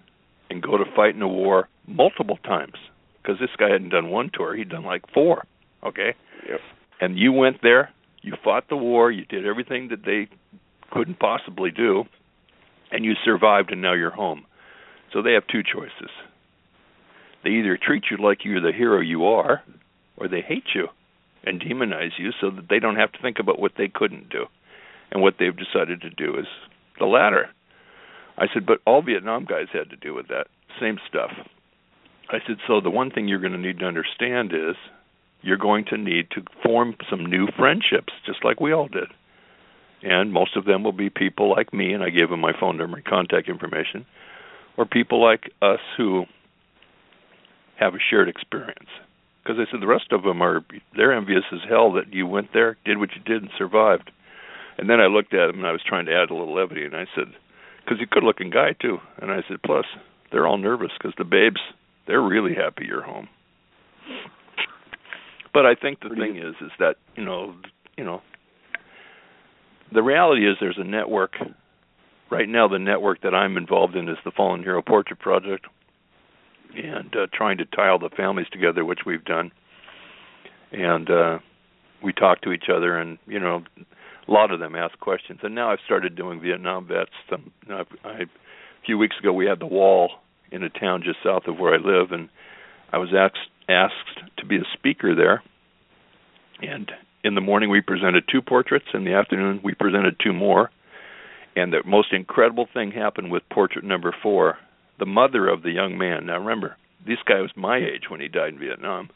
[0.51, 2.75] and go to fight in a war multiple times
[3.23, 5.45] because this guy hadn't done one tour he'd done like four
[5.83, 6.15] okay
[6.49, 6.61] Yep.
[7.01, 7.91] and you went there
[8.23, 10.29] you fought the war you did everything that they
[10.91, 12.05] couldn't possibly do
[12.91, 14.45] and you survived and now you're home
[15.15, 16.11] so they have two choices
[17.43, 19.63] they either treat you like you're the hero you are
[20.19, 20.89] or they hate you
[21.45, 24.45] and demonize you so that they don't have to think about what they couldn't do
[25.11, 26.47] and what they've decided to do is
[26.99, 27.49] the latter
[28.37, 30.49] I said, but all Vietnam guys had to do with that
[30.81, 31.31] same stuff.
[32.31, 34.77] I said, so the one thing you're going to need to understand is
[35.43, 39.09] you're going to need to form some new friendships, just like we all did.
[40.03, 42.77] And most of them will be people like me, and I gave them my phone
[42.77, 44.05] number and contact information,
[44.77, 46.25] or people like us who
[47.79, 48.89] have a shared experience.
[49.43, 50.65] Because I said the rest of them are
[50.97, 54.11] they're envious as hell that you went there, did what you did, and survived.
[54.79, 56.85] And then I looked at him and I was trying to add a little levity,
[56.85, 57.27] and I said,
[57.85, 58.99] because he's a good-looking guy too.
[59.21, 59.85] And I said, plus
[60.33, 61.61] they're all nervous because the babes
[62.07, 63.29] they're really happy you're home.
[65.53, 67.55] But I think the thing is, is that you know,
[67.97, 68.23] you know,
[69.93, 71.33] the reality is there's a network.
[72.35, 75.67] Right now, the network that I'm involved in is the Fallen Hero Portrait Project,
[76.77, 79.53] and uh, trying to tie all the families together, which we've done.
[80.73, 81.39] And uh,
[82.03, 83.63] we talk to each other, and you know,
[84.27, 85.39] a lot of them ask questions.
[85.45, 87.13] And now I've started doing Vietnam vets.
[87.31, 88.27] Some, I've, I, a
[88.85, 90.11] few weeks ago, we had the wall
[90.51, 92.29] in a town just south of where I live, and
[92.93, 95.41] I was asked asked to be a speaker there.
[96.61, 96.91] And
[97.23, 98.87] in the morning, we presented two portraits.
[98.93, 100.73] In the afternoon, we presented two more.
[101.57, 104.59] And the most incredible thing happened with portrait number four.
[104.99, 106.27] The mother of the young man.
[106.27, 106.77] Now remember,
[107.07, 109.11] this guy was my age when he died in Vietnam.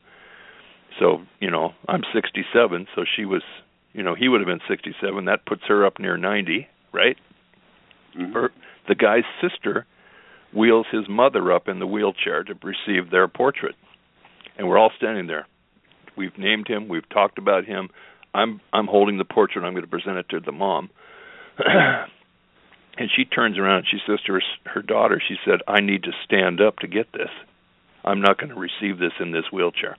[0.98, 2.86] So you know, I'm 67.
[2.94, 3.42] So she was,
[3.92, 5.24] you know, he would have been 67.
[5.24, 7.16] That puts her up near 90, right?
[8.16, 8.32] Mhm.
[8.32, 8.50] Her,
[8.88, 9.86] the guy's sister
[10.52, 13.74] wheels his mother up in the wheelchair to receive their portrait.
[14.56, 15.46] And we're all standing there.
[16.16, 17.90] We've named him, we've talked about him.
[18.34, 20.90] I'm I'm holding the portrait, I'm going to present it to the mom.
[22.98, 26.02] and she turns around and she says to her, her daughter, she said, "I need
[26.04, 27.30] to stand up to get this.
[28.04, 29.96] I'm not going to receive this in this wheelchair."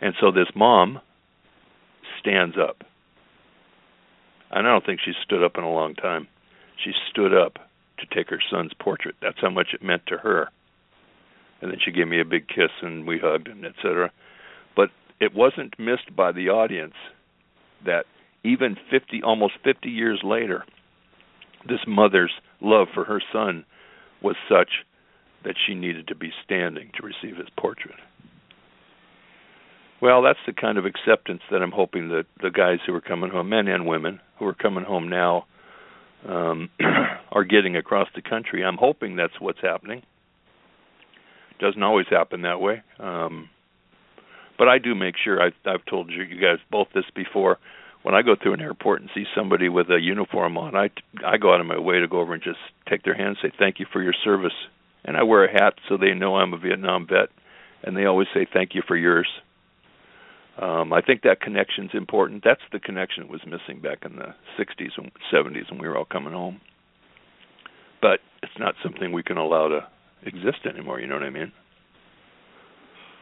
[0.00, 1.00] And so this mom
[2.20, 2.84] stands up.
[4.50, 6.28] And I don't think she stood up in a long time.
[6.82, 7.58] She stood up
[7.98, 9.16] to take her son's portrait.
[9.22, 10.50] That's how much it meant to her.
[11.62, 14.10] and then she gave me a big kiss and we hugged and etc.
[14.74, 14.90] But
[15.20, 16.94] it wasn't missed by the audience
[17.84, 18.04] that
[18.44, 20.64] even 50 almost 50 years later
[21.68, 23.64] this mother's love for her son
[24.22, 24.70] was such
[25.44, 27.96] that she needed to be standing to receive his portrait.
[30.00, 33.30] Well, that's the kind of acceptance that I'm hoping that the guys who are coming
[33.30, 35.46] home, men and women who are coming home now,
[36.28, 36.68] um,
[37.32, 38.64] are getting across the country.
[38.64, 40.02] I'm hoping that's what's happening.
[41.60, 43.48] Doesn't always happen that way, um,
[44.58, 45.40] but I do make sure.
[45.40, 47.58] I've, I've told you, you guys both this before.
[48.02, 50.90] When I go through an airport and see somebody with a uniform on, I
[51.26, 53.38] I go out of my way to go over and just take their hand and
[53.42, 54.54] say thank you for your service,
[55.04, 57.30] and I wear a hat so they know I'm a Vietnam vet,
[57.82, 59.28] and they always say thank you for yours.
[60.60, 62.42] Um, I think that connection's important.
[62.44, 65.98] That's the connection that was missing back in the 60s and 70s when we were
[65.98, 66.60] all coming home.
[68.00, 69.86] But it's not something we can allow to
[70.22, 71.00] exist anymore.
[71.00, 71.52] You know what I mean?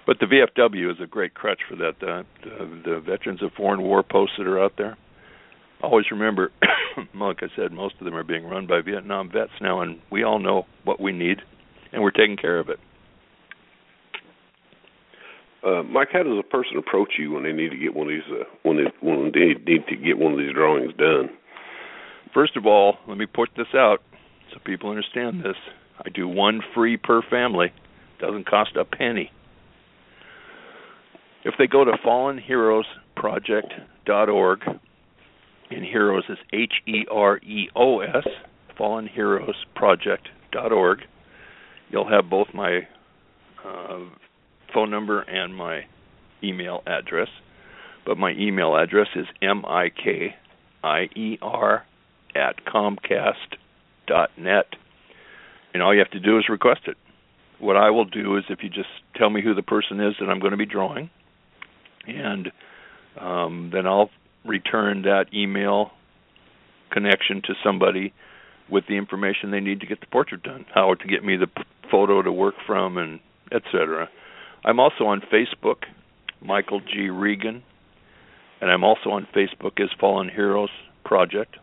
[0.06, 1.94] But the VFW is a great crutch for that.
[2.02, 4.96] Uh, the, the Veterans of Foreign War posts that are out there.
[5.82, 6.50] Always remember,
[7.14, 10.22] like I said, most of them are being run by Vietnam vets now, and we
[10.22, 11.38] all know what we need,
[11.92, 12.78] and we're taking care of it.
[15.66, 18.12] Uh, Mike, how does a person approach you when they need to get one of
[18.12, 21.30] these uh, when they when they need to get one of these drawings done?
[22.34, 24.02] First of all, let me put this out
[24.52, 25.56] so people understand this.
[25.98, 27.72] I do one free per family.
[28.20, 29.30] Doesn't cost a penny.
[31.44, 34.60] If they go to fallenheroesproject.org,
[35.70, 38.26] and heroes is H E R E O S,
[38.78, 40.98] fallenheroesproject.org,
[41.90, 42.86] you'll have both my
[43.64, 43.98] uh,
[44.72, 45.82] phone number and my
[46.42, 47.28] email address.
[48.06, 50.34] But my email address is m i k
[50.82, 51.86] i e r
[52.34, 53.56] at comcast
[54.06, 54.66] dot net,
[55.72, 56.96] and all you have to do is request it.
[57.58, 60.28] What I will do is if you just tell me who the person is that
[60.28, 61.08] I'm going to be drawing,
[62.06, 62.52] and
[63.20, 64.10] um, then I'll
[64.44, 65.90] return that email
[66.90, 68.12] connection to somebody
[68.70, 71.48] with the information they need to get the portrait done, how to get me the
[71.90, 73.20] photo to work from, and
[73.52, 74.08] etc.
[74.64, 75.84] I'm also on Facebook,
[76.40, 77.10] Michael G.
[77.10, 77.62] Reagan,
[78.60, 80.70] and I'm also on Facebook as Fallen Heroes
[81.04, 81.56] Project.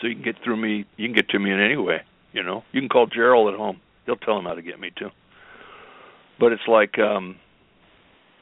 [0.00, 0.84] So you can get through me.
[0.96, 2.02] You can get to me in any way.
[2.32, 3.80] You know, you can call Gerald at home.
[4.04, 5.10] He'll tell him how to get me to.
[6.38, 7.36] But it's like um,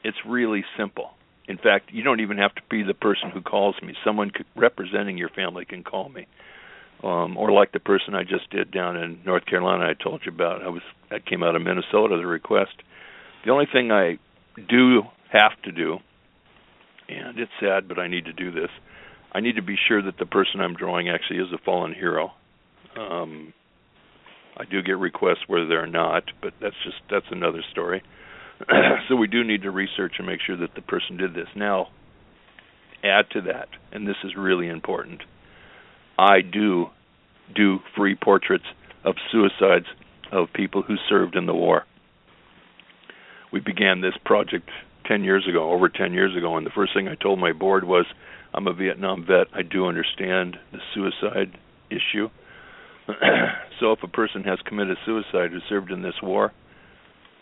[0.05, 1.11] it's really simple.
[1.47, 3.93] In fact, you don't even have to be the person who calls me.
[4.03, 6.27] Someone representing your family can call me,
[7.03, 9.85] um, or like the person I just did down in North Carolina.
[9.85, 10.63] I told you about.
[10.63, 10.81] I was
[11.11, 12.17] that came out of Minnesota.
[12.17, 12.73] The request
[13.45, 14.17] the only thing I
[14.67, 15.99] do have to do,
[17.07, 18.69] and it's sad, but I need to do this.
[19.31, 22.31] I need to be sure that the person I'm drawing actually is a fallen hero.
[22.97, 23.53] Um,
[24.57, 28.01] I do get requests where they're not, but that's just that's another story.
[29.09, 31.47] so we do need to research and make sure that the person did this.
[31.55, 31.87] Now,
[33.03, 35.21] add to that, and this is really important.
[36.17, 36.87] I do
[37.53, 38.65] do free portraits
[39.03, 39.85] of suicides
[40.31, 41.85] of people who served in the war
[43.55, 44.69] we began this project
[45.07, 47.85] 10 years ago, over 10 years ago, and the first thing I told my board
[47.85, 48.05] was,
[48.53, 49.47] I'm a Vietnam vet.
[49.53, 51.57] I do understand the suicide
[51.89, 52.29] issue.
[53.79, 56.51] so if a person has committed suicide who served in this war,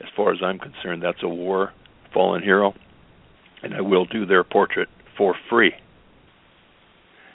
[0.02, 1.72] as far as I'm concerned, that's a war
[2.14, 2.74] fallen hero,
[3.62, 5.74] and I will do their portrait for free.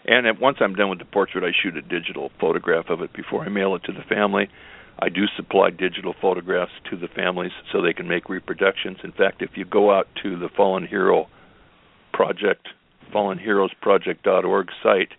[0.05, 3.43] And once I'm done with the portrait, I shoot a digital photograph of it before
[3.44, 4.48] I mail it to the family.
[4.98, 8.98] I do supply digital photographs to the families so they can make reproductions.
[9.05, 11.28] In fact, if you go out to the Fallen Hero
[12.12, 12.68] Project,
[13.14, 15.12] fallenheroesproject.org site,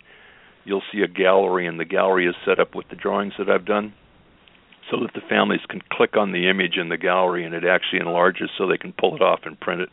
[0.66, 3.66] you'll see a gallery, and the gallery is set up with the drawings that I've
[3.66, 3.94] done
[4.90, 8.00] so that the families can click on the image in the gallery and it actually
[8.00, 9.90] enlarges so they can pull it off and print it,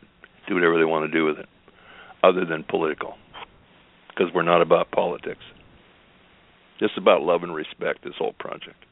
[0.49, 1.49] do whatever they want to do with it,
[2.23, 3.15] other than political.
[4.09, 5.43] Because we're not about politics.
[6.81, 8.85] Just about love and respect, this whole project.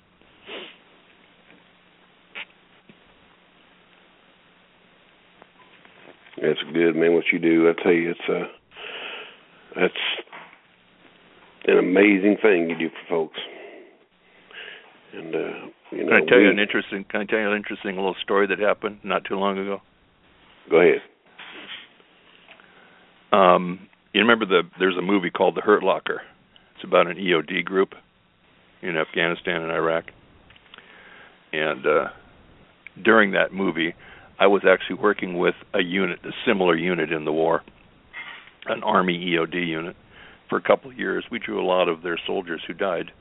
[6.41, 7.15] That's good, man.
[7.15, 8.49] What you do, I tell you, it's uh,
[9.77, 9.95] that's
[11.67, 13.39] an amazing thing you do for folks.
[15.15, 17.05] And uh, you know, can I tell we, you an interesting?
[17.09, 19.81] Can I tell you an interesting little story that happened not too long ago?
[20.71, 21.03] Go ahead.
[23.33, 24.63] Um, you remember the?
[24.79, 26.23] There's a movie called The Hurt Locker.
[26.75, 27.95] It's about an EOD group
[28.83, 30.05] in Afghanistan and Iraq.
[31.53, 32.09] And uh,
[33.03, 33.95] during that movie,
[34.39, 37.63] I was actually working with a unit, a similar unit in the war,
[38.67, 39.97] an Army EOD unit,
[40.49, 41.25] for a couple of years.
[41.31, 43.13] We drew a lot of their soldiers who died.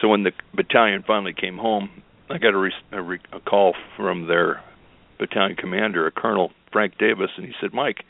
[0.00, 3.74] So when the battalion finally came home, I got a, re- a, re- a call
[3.96, 4.62] from their
[5.18, 8.04] battalion commander, a Colonel Frank Davis, and he said, "Mike,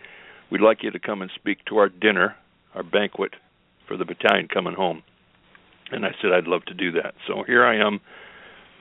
[0.51, 2.35] we'd like you to come and speak to our dinner,
[2.75, 3.35] our banquet
[3.87, 5.03] for the battalion coming home."
[5.93, 8.01] And I said, "I'd love to do that." So here I am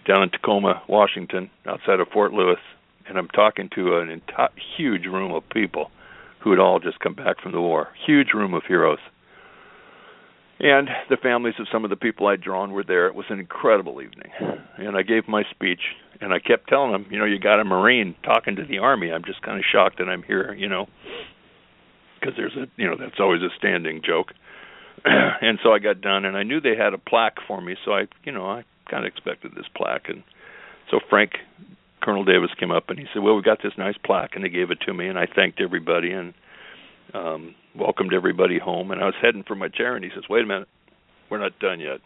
[0.07, 2.59] down in Tacoma, Washington, outside of Fort Lewis,
[3.07, 5.91] and I'm talking to an entire huge room of people
[6.39, 7.89] who had all just come back from the war.
[8.05, 8.99] Huge room of heroes.
[10.59, 13.07] And the families of some of the people I'd drawn were there.
[13.07, 14.31] It was an incredible evening.
[14.77, 15.81] And I gave my speech,
[16.21, 19.11] and I kept telling them, you know, you got a Marine talking to the Army.
[19.11, 20.87] I'm just kind of shocked that I'm here, you know,
[22.19, 24.31] because there's a, you know, that's always a standing joke.
[25.05, 27.91] and so I got done, and I knew they had a plaque for me, so
[27.91, 30.07] I, you know, I kind of expected this plaque.
[30.07, 30.23] And
[30.89, 31.31] so Frank,
[32.01, 34.49] Colonel Davis came up, and he said, well, we got this nice plaque, and they
[34.49, 36.33] gave it to me, and I thanked everybody, and
[37.15, 40.43] um, welcomed everybody home, and I was heading for my chair, and he says, "Wait
[40.43, 40.67] a minute,
[41.29, 41.99] we're not done yet."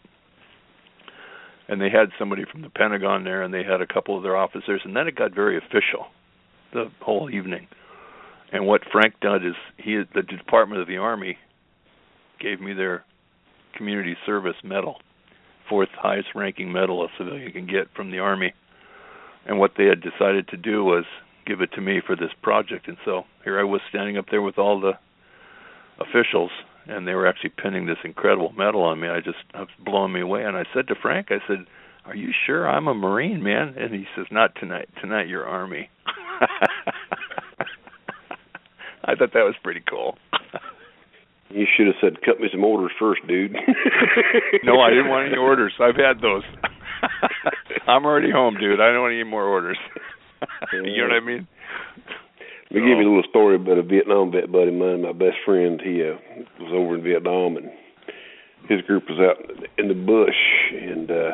[1.68, 4.36] And they had somebody from the Pentagon there, and they had a couple of their
[4.36, 6.06] officers, and then it got very official,
[6.72, 7.68] the whole evening.
[8.52, 11.38] And what Frank did is he, the Department of the Army,
[12.40, 13.04] gave me their
[13.76, 14.96] Community Service Medal,
[15.68, 18.52] fourth highest ranking medal a civilian can get from the Army.
[19.46, 21.04] And what they had decided to do was
[21.46, 22.88] give it to me for this project.
[22.88, 24.92] And so here I was standing up there with all the
[26.00, 26.50] officials,
[26.86, 29.08] and they were actually pinning this incredible medal on me.
[29.08, 30.44] I just I was blowing me away.
[30.44, 31.66] And I said to Frank, I said,
[32.04, 34.88] "Are you sure I'm a Marine, man?" And he says, "Not tonight.
[35.00, 35.90] Tonight you're Army."
[39.04, 40.16] I thought that was pretty cool.
[41.50, 43.52] You should have said, "Cut me some orders first, dude."
[44.64, 45.72] no, I didn't want any orders.
[45.80, 46.44] I've had those.
[47.86, 48.80] I'm already home, dude.
[48.80, 49.78] I don't want any more orders.
[50.72, 51.46] you know what I mean?
[52.70, 55.02] Let me give you a little story about a Vietnam vet buddy of mine.
[55.02, 56.14] My best friend, he uh,
[56.60, 57.68] was over in Vietnam, and
[58.68, 59.38] his group was out
[59.76, 60.38] in the bush,
[60.70, 61.32] and uh,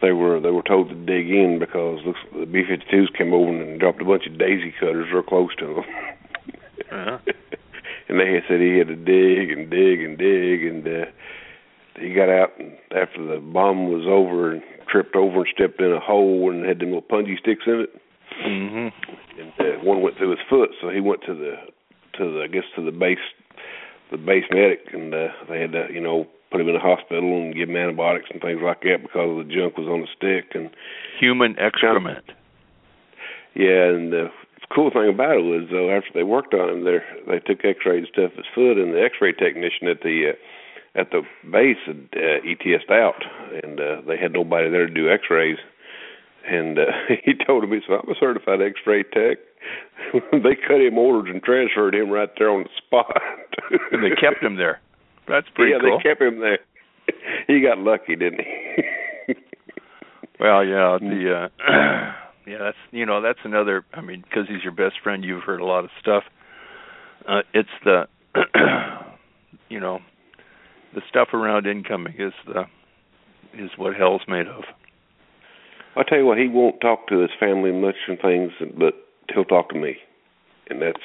[0.00, 3.78] they were they were told to dig in because looks, the B-52s came over and
[3.78, 5.84] dropped a bunch of daisy cutters real close to them.
[6.90, 7.18] Uh-huh.
[8.08, 11.10] and they had said he had to dig and dig and dig, and uh,
[12.00, 15.92] he got out and after the bomb was over and tripped over and stepped in
[15.92, 17.90] a hole and had them little punji sticks in it.
[18.44, 18.92] Mhm.
[19.38, 21.56] And uh, one went through his foot, so he went to the
[22.18, 23.18] to the I guess to the base
[24.10, 27.36] the base medic, and uh, they had to you know put him in a hospital
[27.40, 30.54] and give him antibiotics and things like that because the junk was on the stick
[30.54, 30.70] and
[31.18, 32.24] Human excrement.
[33.54, 34.28] yeah, and the
[34.74, 36.98] cool thing about it was though after they worked on him, they
[37.28, 40.36] they took X-rays and stuff his foot, and the X-ray technician at the uh,
[40.94, 43.22] at the base had uh, ETS'd out,
[43.62, 45.58] and uh, they had nobody there to do X-rays.
[46.46, 46.82] And uh,
[47.24, 49.38] he told him, he said, "I'm a certified X-ray tech."
[50.32, 53.22] they cut him orders and transferred him right there on the spot.
[53.92, 54.80] and they kept him there.
[55.28, 55.98] That's pretty yeah, cool.
[55.98, 56.58] they kept him there.
[57.46, 58.82] he got lucky, didn't he?
[60.40, 61.48] Well, yeah, the uh
[62.46, 65.60] yeah, that's you know, that's another I mean, because he's your best friend, you've heard
[65.60, 66.24] a lot of stuff.
[67.28, 68.08] Uh it's the
[69.68, 70.00] you know,
[70.94, 72.64] the stuff around incoming is the
[73.54, 74.64] is what hell's made of.
[75.94, 78.94] I'll tell you what, he won't talk to his family much and things, but
[79.32, 79.96] he'll talk to me,
[80.70, 81.02] and that's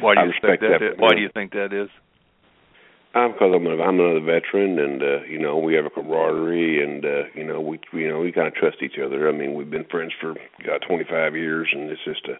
[0.00, 1.88] Why do I you respect think that, that why do you think that is?
[3.14, 6.82] I'm because I'm, a, I'm another veteran, and uh, you know we have a camaraderie,
[6.82, 9.28] and uh, you know we you know we kind of trust each other.
[9.28, 10.34] I mean, we've been friends for
[10.64, 12.36] God 25 years, and it's just a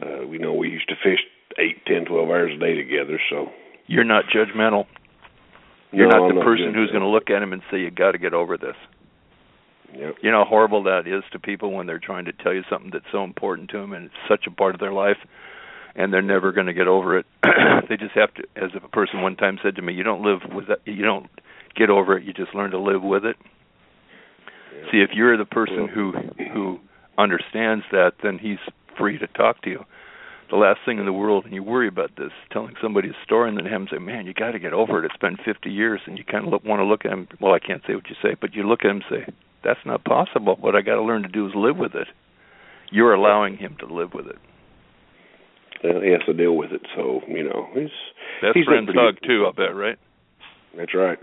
[0.00, 1.20] uh, we know we used to fish
[1.58, 3.20] eight, ten, twelve hours a day together.
[3.28, 3.50] So
[3.86, 4.86] You're not judgmental.
[5.92, 8.12] You're No, not the person who's going to look at him and say you got
[8.12, 8.76] to get over this.
[9.94, 10.16] Yep.
[10.22, 12.90] You know how horrible that is to people when they're trying to tell you something
[12.92, 15.18] that's so important to them and it's such a part of their life
[15.94, 17.26] and they're never going to get over it.
[17.88, 20.22] they just have to as if a person one time said to me, you don't
[20.22, 21.28] live with that you don't
[21.76, 23.36] get over it, you just learn to live with it.
[24.90, 26.12] See, if you're the person who
[26.52, 26.80] who
[27.18, 28.58] understands that, then he's
[28.96, 29.84] free to talk to you.
[30.52, 33.48] The last thing in the world, and you worry about this, telling somebody a story
[33.48, 35.06] and then have them say, "Man, you got to get over it.
[35.06, 37.26] It's been 50 years," and you kind of look, want to look at him.
[37.40, 39.24] Well, I can't say what you say, but you look at him and say,
[39.64, 40.56] "That's not possible.
[40.60, 42.06] What I got to learn to do is live with it."
[42.90, 44.36] You're allowing him to live with it.
[45.84, 46.86] uh, he has to deal with it.
[46.94, 47.88] So you know he's
[48.42, 49.46] Best he's friends pretty hug too.
[49.48, 49.98] I bet, right?
[50.76, 51.18] That's right.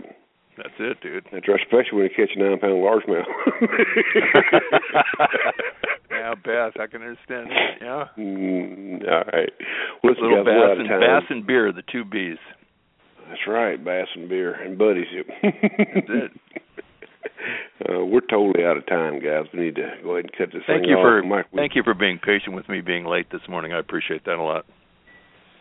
[0.56, 1.26] That's it, dude.
[1.30, 3.30] That's right, especially when you catch a nine pound largemouth.
[6.20, 6.72] yeah, bass.
[6.78, 7.80] I can understand that.
[7.80, 8.04] Yeah.
[8.18, 9.50] Mm, all right.
[10.04, 12.38] Listen, Little bass and bass and beer, the two B's.
[13.28, 15.06] That's right, bass and beer and buddies.
[15.42, 16.30] That's it.
[17.88, 19.46] Uh, we're totally out of time, guys.
[19.54, 21.02] We need to go ahead and cut this Thank thing you off.
[21.02, 23.72] for Mike, we- thank you for being patient with me being late this morning.
[23.72, 24.66] I appreciate that a lot.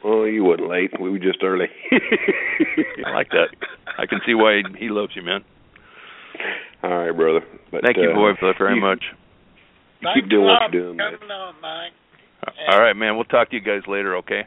[0.03, 0.91] Oh, you wasn't late.
[0.99, 1.67] We were just early.
[3.05, 3.47] I like that.
[3.97, 5.43] I can see why he loves you, man.
[6.83, 7.41] All right, brother.
[7.71, 9.03] But, Thank you, uh, boy, for that very you- much.
[10.01, 11.13] You Thanks keep doing what you're doing, man.
[11.31, 11.91] on, Mike.
[12.45, 13.15] Uh, all right, man.
[13.15, 14.43] We'll talk to you guys later, okay?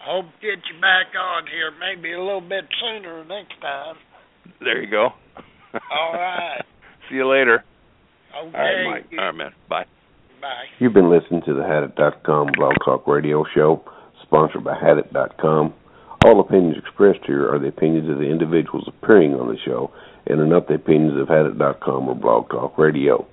[0.00, 3.96] Hope to get you back on here maybe a little bit sooner next time.
[4.60, 5.08] There you go.
[5.74, 6.62] All right.
[7.08, 7.64] See you later.
[8.34, 8.56] Okay.
[8.56, 9.18] right, Mike.
[9.18, 9.52] All right, man.
[9.68, 9.84] Bye.
[10.40, 10.64] Bye.
[10.78, 13.84] You've been listening to the Hadit.com Blog Talk Radio Show,
[14.22, 15.74] sponsored by Hadit.com.
[16.24, 19.90] All opinions expressed here are the opinions of the individuals appearing on the show
[20.26, 23.26] and are not the opinions of Hadit.com or Blog Talk Radio.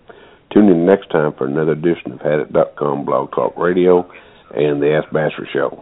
[0.54, 4.10] Tune in next time for another edition of Hadit.com Blog Talk Radio
[4.54, 5.82] and the Ask Basser Show.